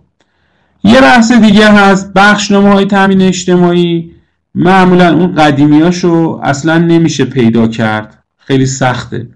[0.84, 2.14] یه بحث دیگه هست.
[2.14, 4.12] بخشنامه های تامین اجتماعی.
[4.56, 8.24] معمولا اون قدیمیاشو اصلا نمیشه پیدا کرد.
[8.38, 9.28] خیلی سخته.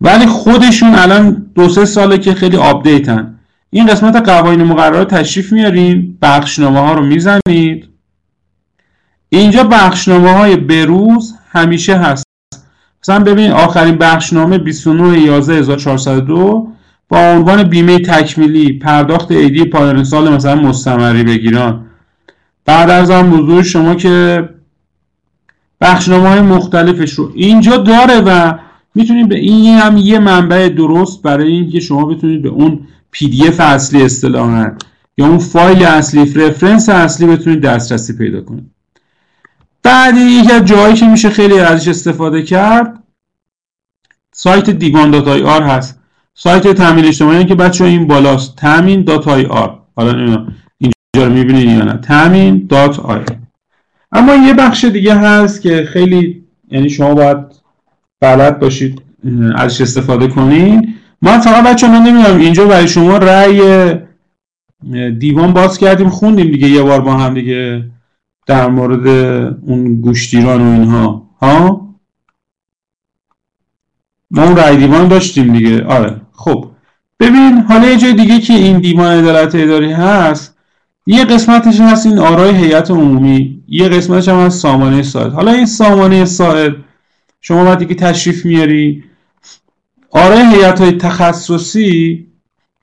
[0.00, 3.37] ولی خودشون الان دو سه ساله که خیلی آپدیتن.
[3.70, 7.88] این قسمت قوانین مقررات تشریف میارین بخشنامه ها رو می‌زنید.
[9.28, 12.24] اینجا بخشنامه های بروز همیشه هست.
[13.02, 16.68] مثلا ببین آخرین بخشنامه 29 11 1402
[17.08, 21.86] با عنوان بیمه تکمیلی پرداخت ایدی پایان سال مثلا مستمری بگیران.
[22.64, 24.48] بعد از آن بزرگ شما که
[25.80, 28.58] بخشنامه های مختلفش رو اینجا داره و
[28.94, 34.02] می‌تونید به این هم یه منبع درست برای اینکه شما بتونید به اون PDF اصلی
[34.02, 34.72] اصطلاحا
[35.18, 38.70] یا اون فایل اصلی reference اصلی بتونید دسترسی پیدا کنید.
[39.82, 43.02] بعد یکی از جایی که میشه خیلی ازش استفاده کرد
[44.32, 46.00] سایت دیوان dot IR هست.
[46.34, 48.56] سایت تامین اجتماعی که بچه این بالاست.
[48.56, 49.78] تامین dot IR.
[49.96, 50.46] حالا
[50.78, 51.96] اینجا رو می‌بینید یا نه.
[51.96, 53.24] تامین dot I
[54.12, 57.38] اما یه بخش دیگه هست که خیلی یعنی شما باید
[58.20, 59.02] بلد باشید
[59.56, 63.94] ازش استفاده کنید ما فقط بچه من نمی‌دونم اینجا برای شما رأی
[65.18, 67.84] دیوان باز کردیم خوندیم دیگه یه بار با هم دیگه
[68.46, 69.06] در مورد
[69.62, 71.22] اون گوشتیران و اینها.
[71.42, 71.88] ها؟
[74.30, 75.84] ما اون رأی دیوان داشتیم دیگه.
[75.84, 76.20] آره.
[76.32, 76.70] خب.
[77.20, 80.58] ببین حالا یه جای دیگه که این دیوان عدالت اداری هست
[81.06, 85.66] یه قسمتش هست این آرای هیئت عمومی یه قسمتش هم از سامانه ساعت حالا این
[85.66, 86.72] سامانه ساعت
[87.40, 89.04] شما وقتی که تشریف میاری
[90.10, 92.26] آره هیئت های تخصصی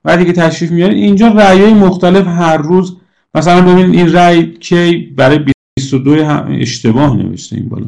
[0.05, 2.95] وقتی که تشریف میاری اینجا رأی های مختلف هر روز.
[3.35, 5.39] مثلا ببین این رأی کی برای
[5.77, 7.87] 22 هم اشتباه نوشته این بالا.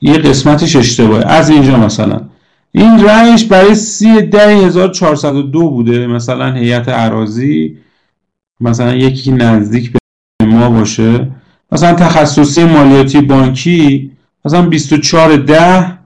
[0.00, 1.26] یه قسمتش اشتباهه.
[1.26, 2.20] از اینجا مثلا.
[2.72, 6.06] این رأیش برای سی ده 1402 بوده.
[6.06, 7.78] مثلا هیئت عراضی
[8.60, 11.30] مثلا یکی نزدیک به ما باشه.
[11.72, 14.10] مثلا تخصصی مالیاتی بانکی
[14.44, 16.01] مثلا 24 ده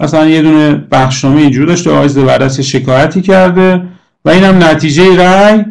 [0.00, 3.88] مثلا یه دونه بخشنامه اینجور داشته آقای زبردست شکایتی کرده
[4.24, 5.64] و اینم نتیجه رأی.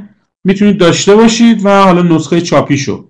[0.44, 3.08] می‌تونید داشته باشید و حالا نسخه چاپی شو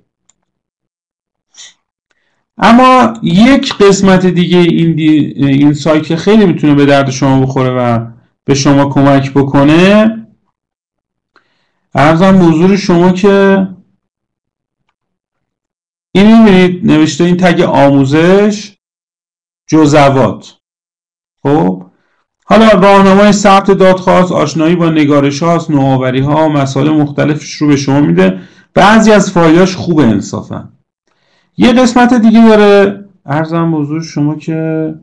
[2.57, 5.34] اما یک قسمت دیگه این, دی...
[5.36, 8.05] این سایت خیلی می‌تونه به درد شما بخوره و
[8.45, 10.15] به شما کمک بکنه.
[11.95, 13.67] ارزم حضور شما که
[16.11, 18.76] این می‌بینید نوشته این تگ آموزش
[19.67, 20.59] جزوات.
[21.43, 21.83] خب؟
[22.45, 28.01] حالا راهنمای ثبت دادخواست آشنایی با نگارش هاست نوآوری ها مسائل مختلفش رو به شما
[28.01, 28.39] میده.
[28.73, 30.69] بعضی از فایلاش خوب انصافا.
[31.57, 33.05] یه قسمت دیگه داره.
[33.25, 34.93] ارزم بزرگ شما که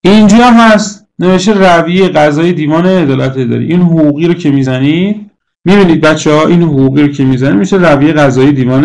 [0.00, 1.08] اینجا هست.
[1.18, 3.66] نوشته رویه قضایی دیوان عدالت اداری.
[3.66, 5.30] این حقوقی رو که می‌زنید
[5.64, 8.84] می‌بینید بچه ها این حقوقی رو که می‌زنید میشه رویه قضایی دیوان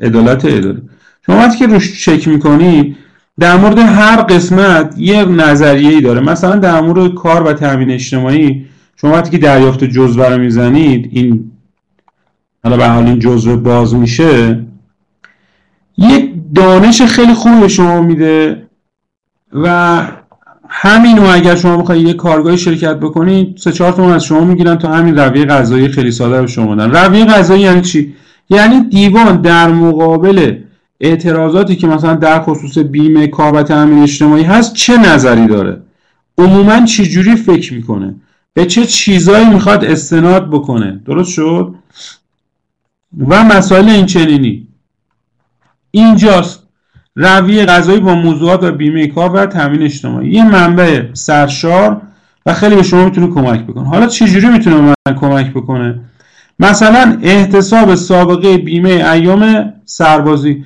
[0.00, 0.82] عدالت اداری.
[1.28, 2.96] شما وقتی که روش چک می‌کنید
[3.38, 6.20] در مورد هر قسمت یه نظریه ای داره.
[6.20, 8.66] مثلا در مورد کار و تامین اجتماعی
[8.96, 11.50] شما وقتی که دریافت جزوه رو می‌زنید این
[12.64, 14.64] حالا به حال این جزوه باز میشه
[15.98, 18.66] یک دانش خیلی خوب به شما میده
[19.52, 20.00] و
[20.68, 24.92] همینو اگر شما بخواید یه کارگاه شرکت بکنید سه چهار تومن از شما می‌گیرن تا
[24.92, 28.14] همین رویه غذایی خیلی ساده به شما دن رویه غذایی یعنی چی؟
[28.50, 30.54] یعنی دیوان در مقابل
[31.00, 35.82] اعتراضاتی که مثلا در خصوص بیمه کار و تامین اجتماعی هست چه نظری داره؟
[36.38, 38.14] عموما چجوری فکر می‌کنه؟
[38.54, 41.74] به چه چیزایی می‌خواد استناد بکنه؟ درست شد؟
[43.28, 44.68] و مسائل این چنینی.
[45.90, 46.62] اینجاست.
[47.16, 50.30] روی غذایی با موضوعات و بیمه کار و تامین اجتماعی.
[50.30, 52.00] یه منبع سرشار
[52.46, 53.88] و خیلی به شما می‌تونه کمک بکنه.
[53.88, 56.00] حالا چجوری می‌تونه به من کمک بکنه؟
[56.58, 60.64] مثلا احتساب سابقه بیمه ایام سربازی.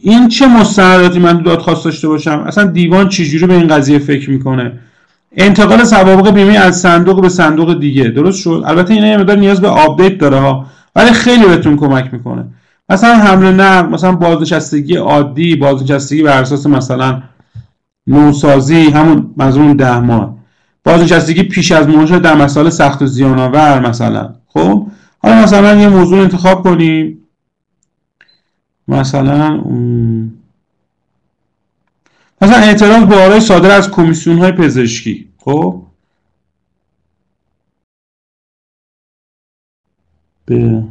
[0.00, 4.72] این چه مستنداتی من دادخواست داشته باشم؟ اصلا دیوان چجوری به این قضیه فکر می‌کنه؟
[5.36, 8.04] انتقال سوابق بیمه از صندوق به صندوق دیگه.
[8.08, 10.66] درست شد؟ البته این یه مقدار نیاز به آپدیت داره ها.
[10.96, 12.44] ولی خیلی بهتون کمک می‌کنه.
[12.88, 17.22] مثلا حمل نقل مثلا بازنشستگی عادی بازنشستگی بر اساس مثلا
[18.06, 20.36] نوسازی همون منظور ده ماه.
[20.84, 24.34] بازنشستگی پیش از منشأ در مسائل سخت و زیان آور مثلا.
[24.48, 24.86] خب؟
[25.18, 27.18] حالا مثلا یه موضوع انتخاب کنیم.
[28.88, 29.56] مثلا
[32.40, 35.82] مثلا اعتراض به آرای صادر از کمیسیون های پزشکی خب؟
[40.46, 40.82] به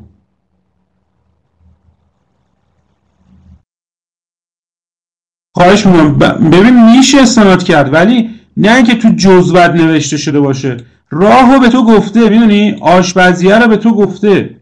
[5.55, 6.17] خواهش می‌کنم.
[6.51, 10.77] ببین میشه استناد کرد ولی نه اینکه تو جزوت نوشته شده باشه.
[11.09, 14.61] راهو به تو گفته می‌دونی؟ آشپزیه رو به تو گفته.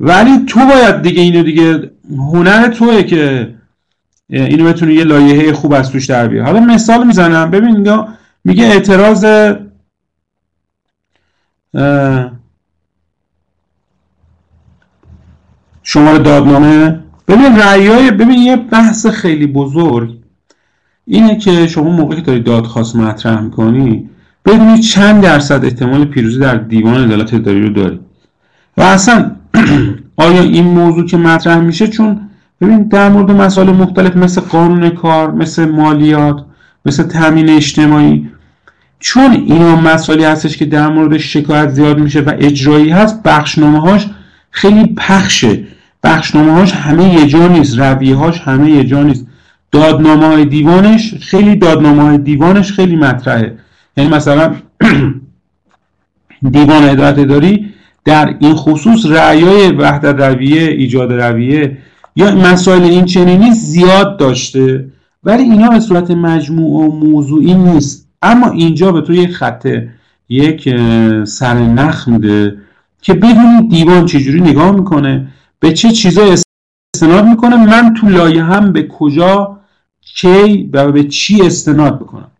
[0.00, 3.54] ولی تو باید دیگه اینو دیگه هنر توه که
[4.30, 6.46] اینو بتونی یه لایحه خوب از توش در بیاری.
[6.46, 7.50] حالا مثال می‌زنم.
[7.50, 8.04] ببین
[8.44, 9.24] میگه اعتراض
[15.82, 17.00] شماره دادنامه.
[17.28, 20.18] ببین رأیای ببین یه بحث خیلی بزرگ
[21.06, 24.10] اینه که شما موقعی که داری دادخواست مطرح می‌کنی
[24.44, 28.00] بدونی چند درصد احتمال پیروزی در دیوان عدالت اداری رو داری.
[28.76, 29.36] و اصلا
[30.16, 32.20] آیا این موضوع که مطرح میشه چون
[32.60, 36.44] ببین در مورد مسائل مختلف مثل قانون کار مثل مالیات
[36.86, 38.28] مثل تامین اجتماعی
[39.00, 44.06] چون اینا مسائلی هستش که در مورد شکایت زیاد میشه و اجرایی هست بخشنامه هاش
[44.50, 45.64] خیلی پخشه.
[46.02, 49.26] بخشنامه هاش همه یه جا نیست رویه هاش همه یه جا نیست.
[49.72, 53.58] دادنامه های دیوانش خیلی دادنامه های دیوانش خیلی مطرحه.
[53.96, 54.54] یعنی مثلا
[56.52, 57.74] دیوان عدالت اداری
[58.04, 61.78] در این خصوص رعیای وحدت رویه ایجاد رویه
[62.16, 64.88] یا مسائل این چنینی زیاد داشته
[65.24, 68.08] ولی اینا به صورت مجموع و موضوعی نیست.
[68.22, 69.68] اما اینجا به تو یک خط
[70.28, 70.68] یک
[71.24, 72.56] سرنخ میده
[73.02, 75.28] که بدونی دیوان چجوری نگاه می‌کنه
[75.60, 76.36] به چه چیزای
[76.94, 79.58] استناد می‌کنه من تو لایه هم به کجا
[80.00, 82.30] کی و به چی استناد بکنم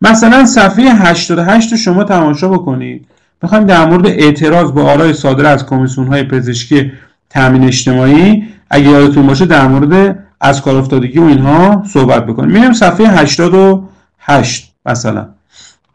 [0.00, 3.06] مثلا صفحه 88 رو شما تماشا بکنید.
[3.42, 6.92] می‌خوایم در مورد اعتراض به آرای صادره از کمیسیون های پزشکی
[7.30, 12.50] تامین اجتماعی اگه یادتون باشه در مورد از کار افتادگی و اینها صحبت بکنیم.
[12.50, 15.34] میریم صفحه 88 مثلا.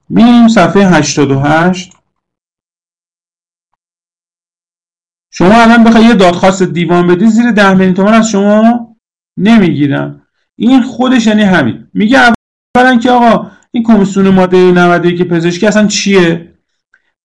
[0.09, 1.93] میریم صفحه 88
[5.31, 8.95] شما الان بخوای یه دادخواست دیوان بدی زیر 10 میلیون تومان از شما
[9.37, 10.21] نمی‌گیرم.
[10.55, 11.87] این خودش یعنی همین.
[11.93, 12.19] میگه
[12.77, 16.54] اولا که آقا این کمیسیون ماده 90 که پزشکی اصلا چیه؟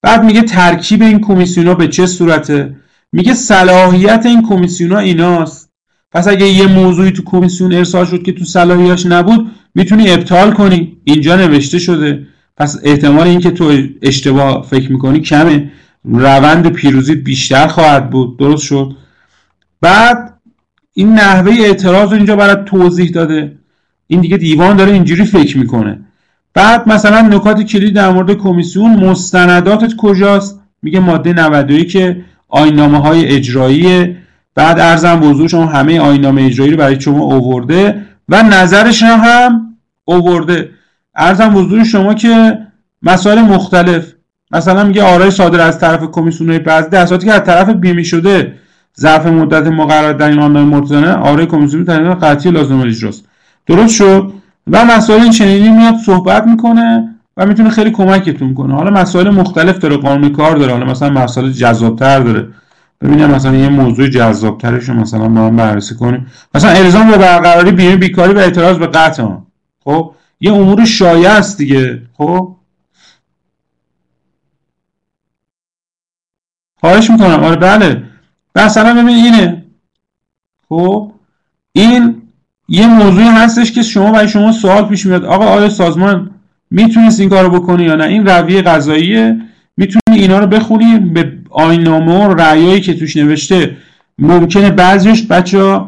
[0.01, 2.75] بعد میگه ترکیب این کمیسیون ها به چه صورته؟
[3.11, 5.71] میگه صلاحیت این کمیسیون ها ایناست.
[6.11, 10.97] پس اگه یه موضوعی تو کمیسیون ارسال شد که تو صلاحیتش نبود می‌تونی ابطال کنی.
[11.03, 12.27] اینجا نوشته شده.
[12.57, 15.71] پس احتمال اینکه تو اشتباه فکر می‌کنی کمه.
[16.05, 18.39] روند پیروزی بیشتر خواهد بود.
[18.39, 18.95] درست شد.
[19.81, 20.39] بعد
[20.93, 23.57] این نحوه اعتراض رو اینجا برات توضیح داده.
[24.07, 25.99] این دیگه دیوان داره اینجوری فکر می‌کنه.
[26.53, 33.25] بعد مثلا نکات کلید در مورد کمیسیون مستنداتت کجاست؟ میگه ماده 91 که آینامه های
[33.27, 34.15] اجرایی.
[34.55, 40.69] بعد ارزم بزرگ شما همه آینامه اجرایی رو برای شما اوورده و نظرش هم اوورده
[41.15, 42.57] ارزم بزرگ شما که
[43.01, 44.13] مسائل مختلف.
[44.51, 48.53] مثلا میگه آرای صادر از طرف کمیسیون های بعضی در که از طرف بیمی شده
[48.99, 53.25] ظرف مدت مقرر در این آنلاین مرتضانه آرای کمیسیون تعیین قطعی لازم اجراست.
[53.67, 54.33] درست شد؟
[54.67, 58.75] و مسائل چنینی میاد صحبت می‌کنه و می‌تونه خیلی کمکتون کنه.
[58.75, 62.47] حالا مسائل مختلف داره قانون کار داره حالا مثلا مسائل جذابتر داره.
[63.01, 66.27] ببینیم مثلا یه موضوع جذابترش رو مثلا با هم بررسی کنیم.
[66.55, 69.27] مثلا الزام به برقراری بیمه بیکاری و اعتراض به قطع
[69.83, 72.01] خب؟ یه امور شایع است دیگه.
[72.13, 72.55] خب؟
[76.79, 77.43] خواهش می‌کنم.
[77.43, 78.03] آره بله.
[78.55, 79.65] مثلا ببین اینه.
[80.69, 81.11] خب؟
[81.73, 82.20] این
[82.67, 85.25] یه موضوعی هستش که شما برای شما سوال پیش میاد.
[85.25, 86.31] آقا آیا سازمان
[86.71, 89.37] می‌تونست این کارو بکنه یا نه؟ این رویه قضاییه.
[89.77, 93.77] می‌تونی اینا رو بخونی به آینامه و رعیایی که توش نوشته.
[94.19, 95.81] ممکنه بعضیش بچه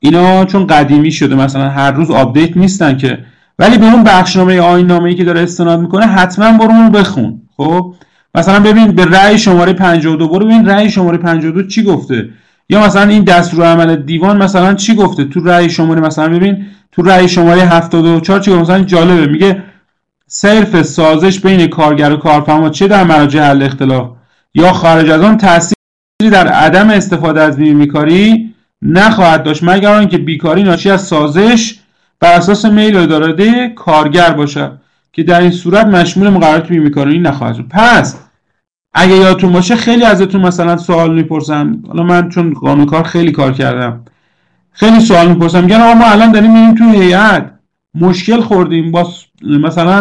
[0.00, 3.18] اینا چون قدیمی شده مثلا هر روز update نیستن که.
[3.58, 7.40] ولی به اون بخشنامه آیین‌نامه ای که داره استناد می‌کنه حتما برو اون بخون.
[7.56, 7.94] خب؟
[8.34, 12.28] مثلا ببین به رأی شماره 52 برو ببین رأی شماره 52 چی گفته.
[12.68, 17.28] یا مثلا این دستورالعمل دیوان مثلا چی گفته؟ تو رأی شماره مثلا ببین تو رأی
[17.28, 19.62] شماره 74 چی گفته؟ مثلا جالبه میگه
[20.26, 24.10] صرف سازش بین کارگر و کارفرما چه در مراجع حل اختلاف؟
[24.54, 25.76] یا خارج از آن تأثیری
[26.32, 31.74] در عدم استفاده از بیکاری نخواهد داشت مگر آنکه بیکاری ناشی از سازش
[32.20, 34.78] بر اساس میل اداره کارگر باشد
[35.12, 37.68] که در این صورت مشمول مقررات بیمه بیکاری نخواهد شد.
[37.70, 38.25] پس
[38.98, 43.52] اگه یادتون باشه خیلی ازتون مثلا سوال می‌پرسن حالا من چون قانون کار خیلی کار
[43.52, 44.04] کردم.
[44.72, 45.64] خیلی سوال می‌پرسم.
[45.64, 47.50] میگن آقا ما الان داریم میریم تو هیئت.
[47.94, 48.90] مشکل خوردیم.
[48.90, 49.08] با
[49.42, 50.00] مثلا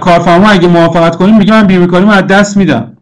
[0.00, 2.96] کارفرما اگه موافقت کنیم میگه من بیمه کاری از دست میدم.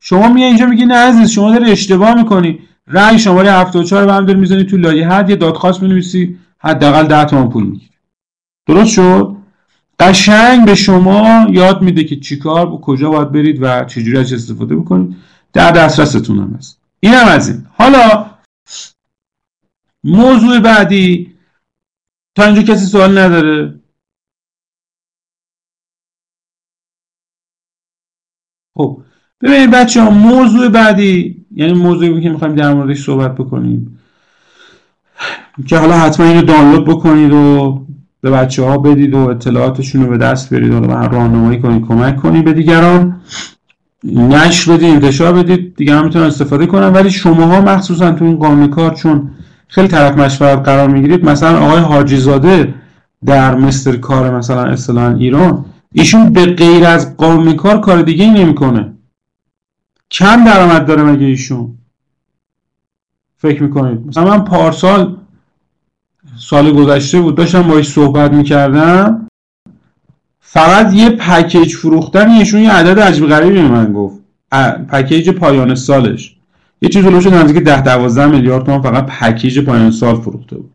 [0.00, 2.58] شما میای اینجا میگی نه عزیز شما داری اشتباه می‌کنی.
[2.86, 7.48] رأی شماره 74 رو هم داری می‌زنی تو لایحه یه دادخواست می‌نویسی حداقل 10 تومن
[7.48, 7.90] پول می‌گیری.
[8.66, 9.36] درست شد؟
[10.00, 15.16] قشنگ به شما یاد میده که چیکار کجا باید برید و چجوری از استفاده بکنید.
[15.52, 16.80] در دسترستون هم هست.
[17.00, 17.66] این هم از این.
[17.72, 18.30] حالا
[20.04, 21.34] موضوع بعدی
[22.36, 23.80] تا اینجا کسی سوال نداره؟
[28.76, 29.02] خب
[29.40, 34.00] ببینید بچه ها موضوع بعدی یعنی موضوعی که می‌خوایم در موردش صحبت بکنیم
[35.66, 37.86] که حالا حتما اینو دانلود بکنید و
[38.20, 40.72] به بچه ها بدید و اطلاعاتشون رو به دست برید.
[40.72, 43.20] و راهنمایی کنید کمک کنید به دیگران.
[44.04, 45.76] نشر بدید انتشار بدید.
[45.76, 46.92] دیگران می‌تونن استفاده کنن.
[46.92, 49.30] ولی شماها مخصوصا تو این قانون کار چون
[49.68, 51.24] خیلی طرف مشورت قرار می‌گیرید.
[51.24, 52.74] مثلا آقای حاجی زاده
[53.26, 58.92] در مستر کار مثلا اصطلاحا ایران ایشون به غیر از قانون کار کار دیگه نمی‌کنه.
[60.10, 61.78] کم درآمد داره مگه ایشون؟
[63.36, 65.16] فکر می‌کنید؟ مثلا من پارسال
[66.40, 69.26] سال گذشته بود داشتم باش صحبت می‌کردم.
[70.40, 74.20] فقط یه پکیج فروختن ایشون یه عدد عجیب غریبی من گفت.
[74.88, 76.36] پکیج پایان سالش.
[76.82, 80.70] یه چیز شد نزدیک 10 12 میلیارد تومان فقط پکیج پایان سال فروخته بود.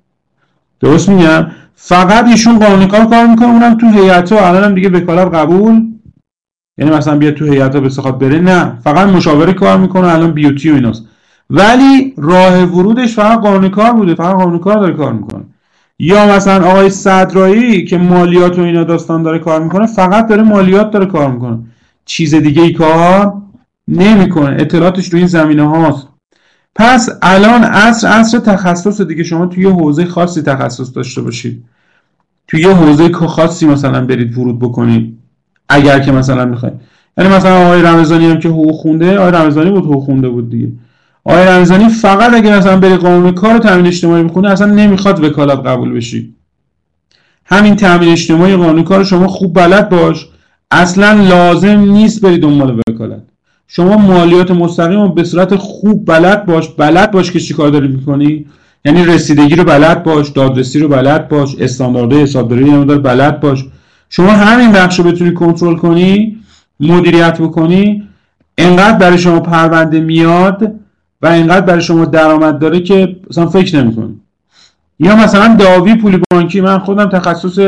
[0.80, 4.47] درست میگم؟ فقط ایشون قانونی کار کار می‌کنه اونم تو هیئت ها.
[4.47, 5.82] الانم دیگه وکالت قبول.
[6.78, 8.78] یعنی مثلا بیا تو هیئت ها بخواد بره نه.
[8.84, 11.05] فقط مشاوره کار می‌کنه الان بیوتی و ایناست.
[11.49, 15.35] ولی راه ورودش فقط قانونی کار بوده فقط قانونی کار داره کار می‌کنه.
[16.00, 20.91] یا مثلا آقای صدرایی که مالیات و اینا داستان داره کار می‌کنه فقط داره مالیات
[20.91, 21.60] داره کار می‌کنه.
[22.06, 23.34] چیز دیگه ای کار
[23.88, 24.56] نمی‌کنه.
[24.60, 26.08] اطلاعاتش تو این زمینه هاست.
[26.76, 29.24] پس الان عصر عصر تخصص دیگه.
[29.24, 31.64] شما توی یه حوزه خاصی تخصص داشته باشید.
[32.48, 35.18] توی یه حوزه خاصی مثلا برید ورود بکنید.
[35.70, 36.74] اگر که مثلا می‌خواید.
[37.18, 40.68] یعنی مثلا آقای رمضانی هم که حقوق خونده آقای رمضانی بود حقوق خونده بود دیگه.
[41.26, 45.93] آقای رمضانی فقط اگه مثلا بری قانون کار تامین اجتماعی بخونه اصلا نمی‌خواد وکالت قبول
[45.93, 46.34] بشی.
[47.45, 50.28] همین تامین اجتماعی قانون کار شما خوب بلد باش.
[50.71, 53.21] اصلا لازم نیست بری دنبال وکالت.
[53.67, 56.69] شما مالیات مستقیم به صورت خوب بلد باش.
[56.69, 58.45] بلد باش که چیکار داری می‌کنی.
[58.86, 63.65] یعنی رسیدگی رو بلد باش دادرسی رو بلد باش استانداردهای حسابداری رو بلد باش.
[64.09, 66.38] شما همین بخش رو بتونی کنترل کنی
[66.80, 68.03] مدیریت بکنی.
[68.57, 70.73] انقدر برای شما پرونده میاد
[71.22, 74.20] و انقدر برای شما درآمد داره که مثلا فکر نمی‌کنی
[74.99, 77.59] یا مثلا دعاوی پولی بانکی من خودم تخصص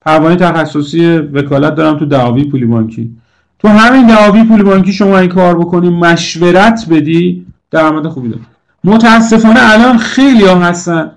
[0.00, 3.16] پروانه تخصصی وکالت دارم تو دعاوی پولی بانکی.
[3.58, 8.42] تو همین دعاوی پولی بانکی شما این کار بکنی مشورت بدی درآمد خوبی داره.
[8.84, 11.10] متاسفانه الان خیلی ها هستن.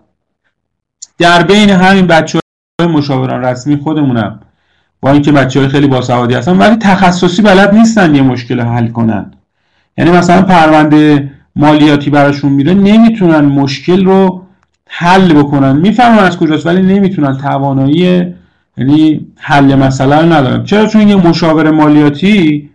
[1.18, 2.40] در بین همین بچه
[2.82, 4.40] های مشاوران رسمی خودمونم.
[5.02, 9.32] با اینکه بچه های خیلی باسوادی هستن ولی تخصصی بلد نیستن یه مشکل حل کنن.
[9.98, 14.42] یعنی مثلا پرونده مالیاتی براشون میره نمی‌تونن مشکل رو
[14.88, 15.78] حل بکنن.
[15.78, 18.34] می‌فهمن از کجاست ولی نمی‌تونن توانایی
[18.78, 20.64] یعنی حل مسئله رو ندارن.
[20.64, 22.70] چرا؟ چون یه مشاور مالیاتی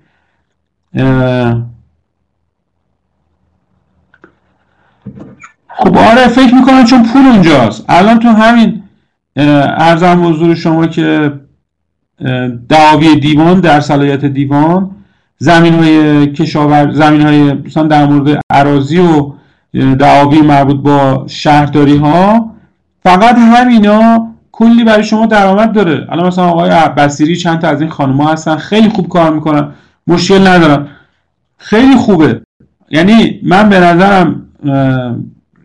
[5.68, 7.84] خب آره فکر می‌کنم چون پول اونجاست.
[7.88, 8.82] الان تو همین
[9.36, 11.32] ارزم حضور شما که
[12.68, 14.95] دعاوی دیوان در صلاحیت دیوان
[15.38, 19.32] زمین های کشاور زمین های مثلا در مورد عراضی و
[19.98, 22.50] دعاوی مربوط با شهرداری ها
[23.02, 26.06] فقط همینا کلی برای شما درآمد داره.
[26.08, 29.68] الان مثلا آقای بصیری چند تا از این خانم ها هستن خیلی خوب کار می‌کنن.
[30.06, 30.86] مشکل ندارن
[31.58, 32.42] خیلی خوبه.
[32.90, 34.42] یعنی من به نظرم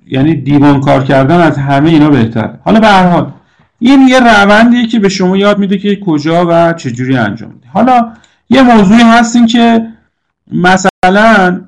[0.07, 3.31] یعنی دیوان کار کردن از همه اینا بهتر حالا به هر حال
[3.79, 7.67] این یه روندیه که به شما یاد میده که کجا و چجوری انجام میده.
[7.73, 8.11] حالا
[8.51, 9.93] یه موضوعی هستین که
[10.51, 11.61] مثلا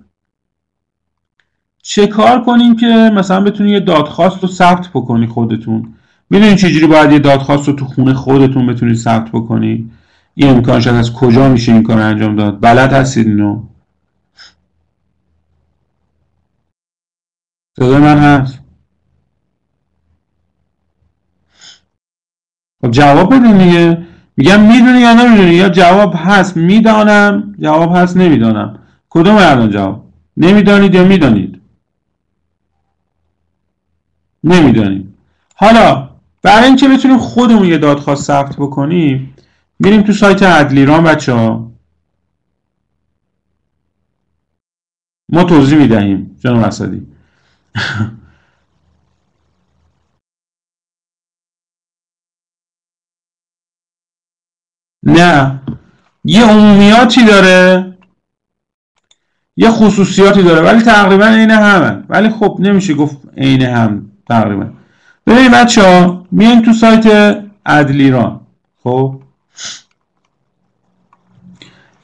[1.82, 5.94] چه کار کنین که مثلا بتونی یه دادخواست رو ثبت بکنی خودتون؟
[6.30, 9.92] می‌دونین چجوری باید یه دادخواست رو تو خونه خودتون بتونید ثبت بکنی؟
[10.36, 13.64] این امکانش از کجا میشه این کار انجام داد؟ بلد هستید اینو؟
[17.78, 18.60] صدای من هست؟
[22.82, 24.13] خب جواب بدین دیگه.
[24.38, 27.56] میگم می‌دونی یا نمی‌دونی؟ یا جواب هست می‌دانم.
[27.60, 28.80] جواب هست نمی‌دانم.
[29.10, 30.06] کدوم الان جواب؟
[30.38, 31.62] نمی‌دانید یا می‌دانید؟
[34.44, 35.14] نمی‌دانید.
[35.56, 36.10] حالا
[36.42, 39.34] برای اینکه بتونیم خودمون یه دادخواست ثبت بکنیم
[39.80, 41.72] میریم تو سایت عدلیران بچه ها
[45.30, 47.08] ما توضیح می‌دهیم جناب اسدی.
[55.04, 55.62] نه.
[56.26, 57.94] یه عمومیاتی داره.
[59.58, 60.62] یه خصوصیاتی داره.
[60.62, 62.04] ولی تقریبا عین همه.
[62.10, 64.70] ولی خب نمیشه گفت عین هم تقریبا.
[65.28, 66.26] ببینید بچه ها
[66.66, 68.42] تو سایت عدلیران
[68.84, 69.22] خب؟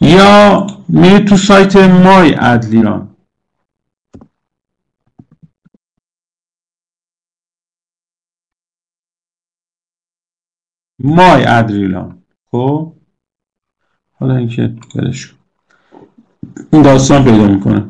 [0.01, 3.15] یا میرید تو سایت مای عدلیران
[10.99, 12.18] مای ادریلان
[12.51, 12.93] خب؟
[14.19, 15.33] حالا اینکه برش
[16.73, 17.85] این داستان پیدا می‌کنه.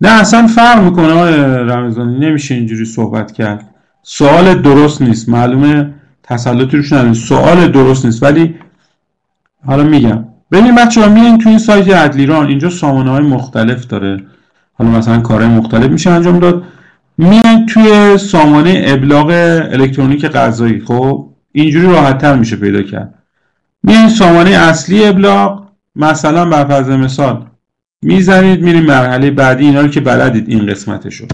[0.00, 2.18] نه اصلا فرق می‌کنه آقای رمضانی.
[2.18, 3.74] نمیشه اینجوری صحبت کرد.
[4.02, 5.28] سوال درست نیست.
[5.28, 7.12] معلومه تسلطی روش نداریم.
[7.12, 8.22] سوال درست نیست.
[8.22, 8.54] ولی
[9.66, 10.24] حالا میگم.
[10.52, 14.26] ببین بچه ها میگن تو این سایت عدلیران اینجا سامانه های مختلف داره.
[14.72, 16.64] حالا مثلا کارهای مختلف میشه انجام داد.
[17.18, 19.26] میان توی سامانه ابلاغ
[19.72, 20.80] الکترونیک غذایی.
[20.80, 23.22] خب؟ اینجوری راحت میشه پیدا کرد.
[23.82, 25.68] میان سامانه اصلی ابلاغ.
[25.96, 27.46] مثلا بر فرض مثال
[28.02, 29.64] می‌زنید میریم مرحله بعدی.
[29.64, 31.26] اینا رو که بلدید این قسمتشو.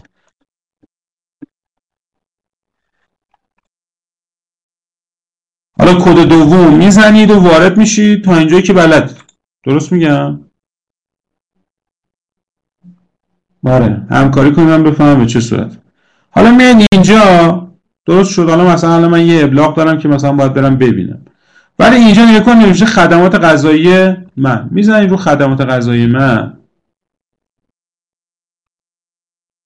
[5.78, 9.20] حالا کد دوم می‌زنید و وارد میشید تا اینجایی که بلد
[9.64, 10.40] درست میگم؟
[13.62, 14.06] بله.
[14.10, 15.78] همکاری کنید من بفهمم به چه صورت.
[16.30, 17.63] حالا میاد اینجا
[18.06, 18.48] درست شد.
[18.48, 21.18] حالا مثلا من یه ابلاغ دارم که مثلا باید برم ببینم.
[21.78, 24.68] ولی اینجا نگاه کن نوشته خدمات غذایی من.
[24.70, 26.52] می‌زنید رو خدمات غذایی من.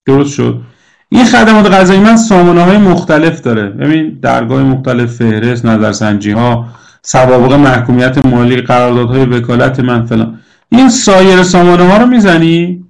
[0.07, 0.61] درست شد.
[1.09, 3.69] این خدمات غذایی من سامانه های مختلف داره.
[3.69, 6.69] ببین درگاه مختلف فهرست نظرسنجی ها
[7.03, 10.39] سوابق محکومیت مالی قراردادهای وکالت من فلان.
[10.69, 12.85] این سایر سامانه ها رو می‌زنی؟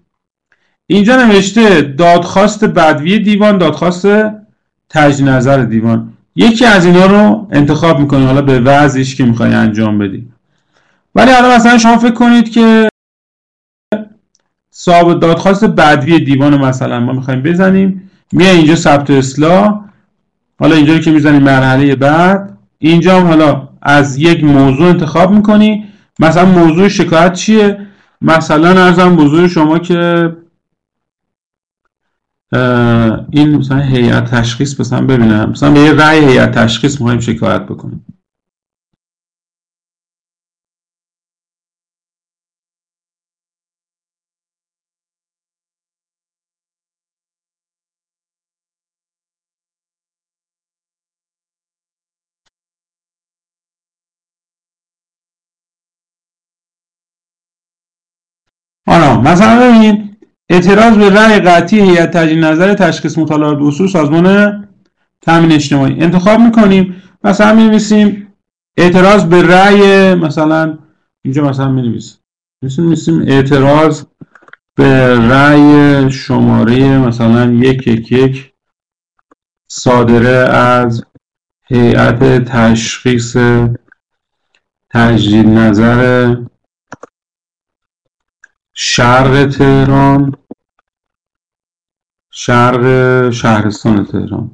[0.87, 4.07] اینجا نوشته دادخواست بدوی دیوان دادخواست
[4.91, 6.13] تجدید نظر دیوان.
[6.37, 10.29] یکی از اینا رو انتخاب می‌کنی حالا به وضعش که می‌خوای انجام بدی.
[11.15, 12.89] ولی حالا مثلا شما فکر کنید که
[14.71, 19.81] صاحب دادخواست بدوی دیوان مثلا ما می‌خوایم بزنیم میای اینجا ثبت اصلاح
[20.61, 25.85] حالا اینجا که می‌زنیم مرحله بعد اینجا هم حالا از یک موضوع انتخاب می‌کنی.
[26.19, 27.79] مثلا موضوع شکایت چیه؟
[28.23, 30.33] مثلا ارزم بزرگ شما که
[33.33, 38.07] این مثلا هیئت تشخیص مثلا ببینم مثلا به یه رأی هیئت تشخیص می‌خوایم شکایت بکنیم؟
[58.87, 60.08] آنا مثلا ببینید
[60.49, 64.69] اعتراض به رأی قطعی هیئت تجدید نظر تشخیص مطالعات اصول سازمان
[65.21, 67.81] تامین اجتماعی انتخاب می‌کنیم مثلا می
[68.77, 70.79] اعتراض به رأی مثلا
[71.23, 72.19] اینجا مثلا می نویسیم
[72.79, 74.05] نویسیم اعتراض
[74.75, 78.53] به رأی شماره مثلا یک یک یک
[79.69, 81.05] صادره از
[81.67, 83.37] هیئت تشخیص
[84.91, 86.35] تجدید نظر
[88.81, 90.37] شرق تهران
[92.31, 92.83] شرق
[93.31, 94.51] شهرستان تهران.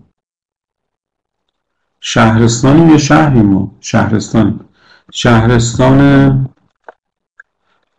[2.01, 4.61] شهرستانی یا شهری ما شهرستان.
[5.13, 6.49] شهرستان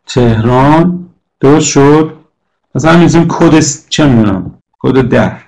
[0.08, 1.10] تهران
[1.40, 2.20] درست شد؟
[2.76, 3.60] مثلا میزیم کد
[3.90, 5.42] چه می‌دونم؟ کد ده.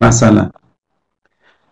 [0.00, 0.50] مثلا.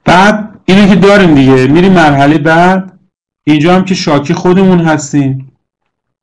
[0.05, 2.99] بعد اینو که داریم دیگه میریم مرحله بعد.
[3.45, 5.53] اینجا هم که شاکی خودمون هستیم.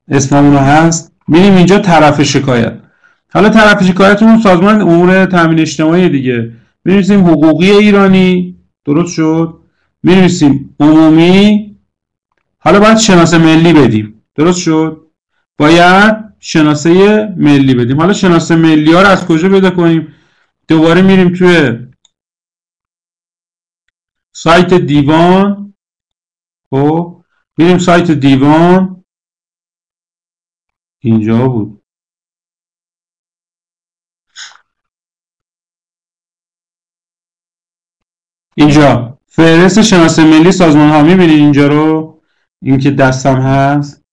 [0.07, 1.14] اسممون هست.
[1.27, 2.81] میریم اینجا طرف شکایت.
[3.33, 6.51] حالا طرف شکایتمون سازمان امور تامین اجتماعی دیگه.
[6.85, 8.55] می‌نویسیم حقوقی ایرانی.
[8.85, 9.59] درست شد.
[10.03, 11.75] می‌نویسیم عمومی.
[12.59, 14.21] حالا باید شناسه ملی بدیم.
[14.35, 15.07] درست شد.
[15.57, 17.99] باید شناسه ملی بدیم.
[17.99, 20.07] حالا شناسه ملی ها رو از کجا پیدا کنیم؟
[20.67, 21.79] دوباره میریم توی
[24.33, 25.73] سایت دیوان.
[26.69, 27.23] خب
[27.57, 29.04] میریم سایت دیوان.
[31.05, 31.83] اینجا بود.
[38.55, 39.19] اینجا.
[39.27, 42.21] فهرست شناسه ملی سازمان ها می‌بینید اینجا رو؟
[42.61, 44.03] این که دستم هست.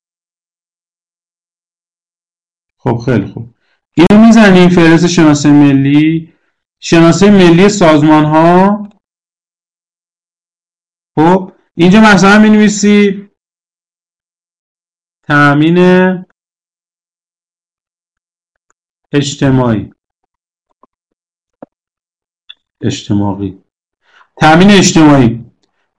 [2.79, 3.55] خب خیلی خوب.
[3.97, 6.33] اینو می‌زنیم فهرست شناسه ملی؟
[6.81, 8.89] شناسه ملی سازمان ها؟
[11.15, 13.29] خب اینجا مثلا می نویسی
[15.23, 15.79] تأمین
[19.13, 19.91] اجتماعی.
[22.81, 23.59] اجتماعی.
[24.41, 25.45] تامین اجتماعی.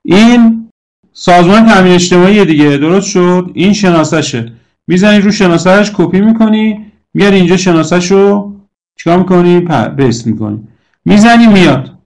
[0.02, 0.70] این
[1.14, 2.78] سازمان تامین اجتماعی دیگه.
[2.78, 4.54] درست شد؟ این شناسشه.
[4.88, 8.56] می‌زنی رو شناسش کپی می‌کنی میاد اینجا شناسش رو
[8.96, 10.68] چیکار می‌کنی؟ بست می‌کنی.
[11.06, 11.98] می‌زنی میاد.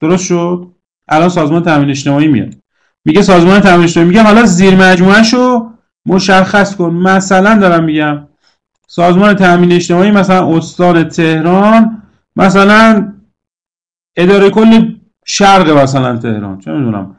[0.00, 0.72] درست شد؟
[1.08, 2.54] الان سازمان تامین اجتماعی میاد.
[3.04, 5.70] میگه سازمان تامین اجتماعی میگه حالا زیر مجموعه شو
[6.06, 6.90] مشخص کن.
[6.94, 8.28] مثلا دارم میگم
[8.94, 12.02] سازمان تامین اجتماعی مثلا استان تهران
[12.36, 13.12] مثلا
[14.16, 16.58] اداره کل شرق مثلا تهران.
[16.58, 17.16] چه می‌دونم؟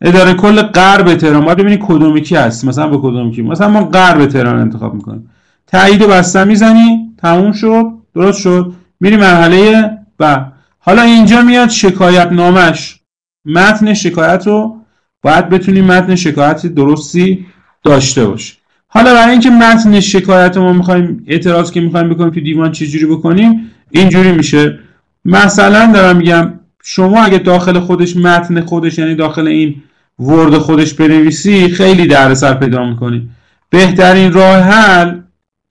[0.00, 1.44] اداره کل غرب تهران.
[1.44, 2.64] باید ببینی کدومی کی هست.
[2.64, 3.42] مثلا به کدوم کی.
[3.42, 5.30] مثلا ما غرب تهران انتخاب می‌کنیم.
[5.66, 7.14] تایید بسته می‌زنی.
[7.18, 7.84] تموم شد.
[8.14, 8.72] درست شد.
[9.00, 9.90] میری مرحله
[10.20, 10.44] و
[10.78, 13.00] حالا اینجا میاد شکایت نامش
[13.44, 14.76] متن شکایت رو
[15.22, 17.46] باید بتونی متن شکایتی درستی
[17.84, 18.59] داشته باش
[18.92, 23.70] حالا برای اینکه متن شکایت ما می‌خوایم اعتراض که می‌خوایم بکنیم تو دیوان چجوری بکنیم
[23.90, 24.78] اینجوری میشه.
[25.24, 29.82] مثلا دارم میگم شما اگه داخل خودش متن خودش یعنی داخل این
[30.18, 33.30] ورد خودش بنویسی خیلی دردسر پیدا می‌کنی.
[33.70, 35.20] بهترین راه حل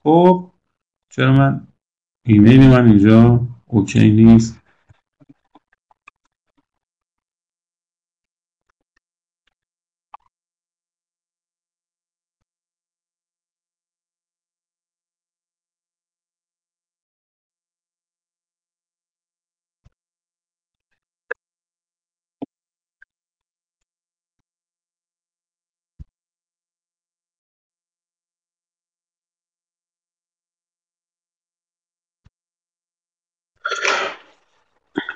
[0.04, 0.50] خب
[1.10, 1.62] چرا من
[2.26, 4.59] ایمیل من اینجا اوکی نیست؟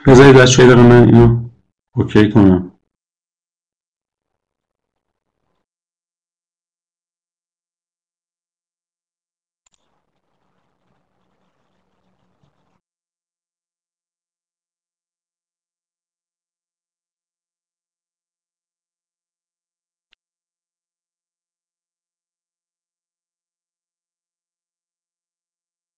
[0.07, 1.29] Özellikle şeylerine yine
[1.97, 2.71] okey koyuyorum.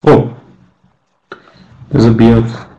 [0.03, 0.29] Oh,
[1.89, 2.74] there's a beard.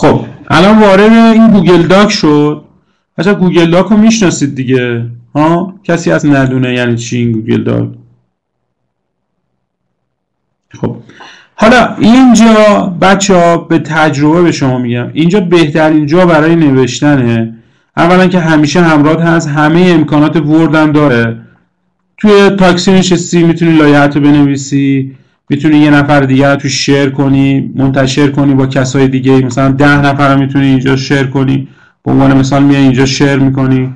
[0.00, 2.64] خب الان وارد این گوگل داک شد.
[3.18, 7.88] بچه گوگل داک رو می‌شناسید دیگه؟ ها؟ کسی از ندونه یعنی چی این گوگل داک؟
[10.80, 10.96] خب
[11.54, 12.54] حالا اینجا
[13.00, 15.10] بچه ها به تجربه به شما میگم.
[15.12, 17.54] اینجا بهترین جا برای نوشتنه.
[17.96, 21.40] اولا که همیشه همراه هست همه امکانات ورد هم داره.
[22.16, 25.16] توی تاکسی نشستی می‌تونی لایحت رو بنویسی.
[25.50, 29.46] می‌تونی یه نفر دیگر رو تو شیر کنی منتشر کنی با کسای دیگه.
[29.46, 31.68] مثلا ده نفر رو می‌تونی اینجا شیر کنی.
[32.04, 33.94] به عنوان مثال میای اینجا شیر می‌کنی.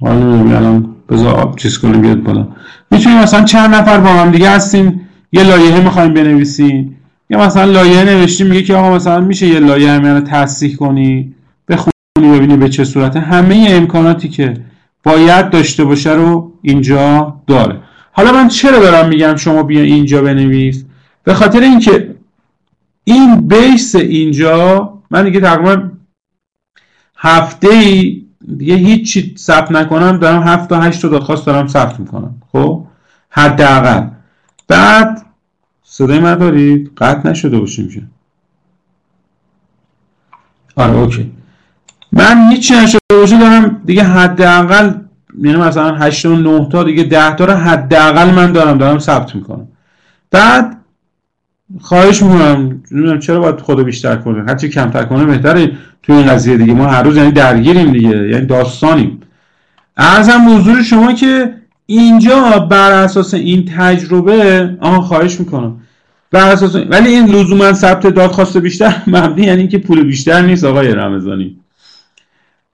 [0.00, 2.48] حالا الان بذار چیز کنیم بیاد بالا.
[2.90, 5.00] می‌تونی مثلا چند نفر با هم دیگه هستین
[5.32, 6.96] یه لایحه می‌خوایم بنویسین
[7.30, 11.34] یا مثلا لایحه نوشتیم میگه که آقا مثلا میشه یه لایحه همین تصحیح کنی
[11.68, 13.20] بخونی ببینی به چه صورته.
[13.20, 14.54] همه امکاناتی که
[15.06, 17.80] باید داشته باشه رو اینجا داره.
[18.12, 20.84] حالا من چرا دارم میگم شما بیا اینجا بنویس؟
[21.24, 22.16] به خاطر اینکه
[23.04, 25.90] این بیس اینجا من دیگه تقریبا
[27.16, 28.24] هفته ای
[28.56, 32.86] دیگه هیچی ثبت نکنم دارم هفت تا هشت تا دادخواست دارم ثبت می‌کنم خب؟
[33.30, 34.08] حداقل.
[34.68, 35.26] بعد
[35.84, 38.02] صدای من دارید؟ قطع نشده باشیم که.
[40.76, 41.32] آره اوکی.
[42.12, 44.90] من هیچی نشده باشه دارم دیگه حداقل
[45.42, 49.34] یعنی مثلا 8 و 9 تا دیگه 10 تا رو حداقل من دارم دارم ثبت
[49.34, 49.68] می‌کنم.
[50.30, 50.76] بعد
[51.80, 54.44] خواهش می‌کنم نمی‌دونم چرا باید خدا بیشتر کنه.
[54.48, 55.72] هرچی کمتر کنه بهتره
[56.02, 56.72] تو این قضیه دیگه.
[56.72, 59.20] ما هر روز یعنی درگیریم دیگه یعنی داستانیم.
[59.96, 61.54] ارزم حضور شما که
[61.86, 65.80] اینجا بر اساس این تجربه آها خواهش می‌کنم.
[66.30, 70.88] بر اساس ولی این لزوما ثبت دادخواست بیشتر مبنی یعنی اینکه پول بیشتر نیست آقای
[70.88, 71.56] رمضانی.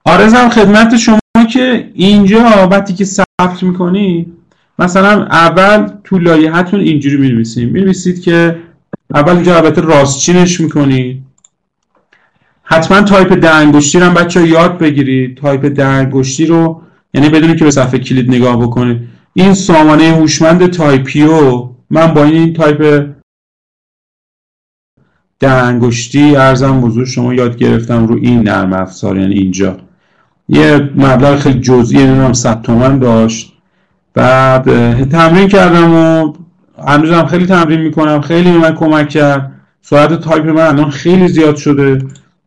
[0.05, 1.19] آرزم خدمت شما
[1.53, 4.33] که اینجا وقتی که ثبت می‌کنی
[4.79, 7.71] مثلا اول تو لایحتون اینجوری می‌نویسید.
[7.71, 8.59] می‌نویسید که
[9.13, 11.23] اول اینجا البته راستچینش می‌کنید
[12.63, 15.37] حتما تایپ ده انگشتی رو هم بچه یاد بگیرید.
[15.37, 16.81] تایپ ده انگشتی رو
[17.13, 19.01] یعنی بدون اینکه به صفحه کلید نگاه بکنید.
[19.33, 23.09] این سامانه هوشمند تایپیو من با این تایپ
[25.39, 29.77] ده انگشتی عرضم به حضور شما یاد گرفتم رو این نرم افزار یعنی اینجا.
[30.49, 33.53] یه مبلغ خیلی جزئی نمی‌دونم 100 تومن داشت.
[34.13, 34.63] بعد
[35.09, 36.33] تمرین کردم و
[36.87, 38.21] هنوزم خیلی تمرین می‌کنم.
[38.21, 39.51] خیلی به من کمک کرد.
[39.81, 41.99] سرعت تایپ من الان خیلی زیاد شده.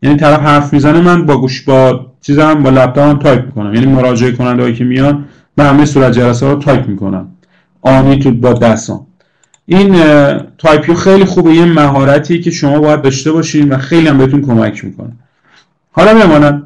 [0.02, 3.74] یعنی طرف حرف می‌زنه من با گوش با چیزم با لپتاپم تایپ می‌کنم.
[3.74, 5.24] یعنی مراجعه کننده هایی که میان
[5.56, 7.28] به همه صورت جلسه رو تایپ می‌کنم.
[7.82, 9.00] آنی تو با دستم
[9.66, 9.96] این
[10.58, 11.54] تایپیو خیلی خوبه.
[11.54, 15.12] یه مهارتی که شما باید داشته باشین و خیلی هم بهتون کمک می‌کنه.
[15.92, 16.65] حالا بماند.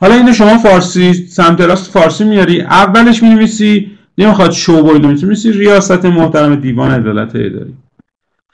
[0.00, 6.04] حالا اینو شما فارسی سمت راست فارسی میاری اولش می‌نویسی نمی‌خواد شو باید می‌نویسی ریاست
[6.04, 7.74] محترم دیوان عدالت اداری.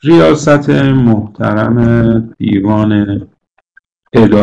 [0.02, 3.22] ریاست محترم دیوان
[4.12, 4.40] اداره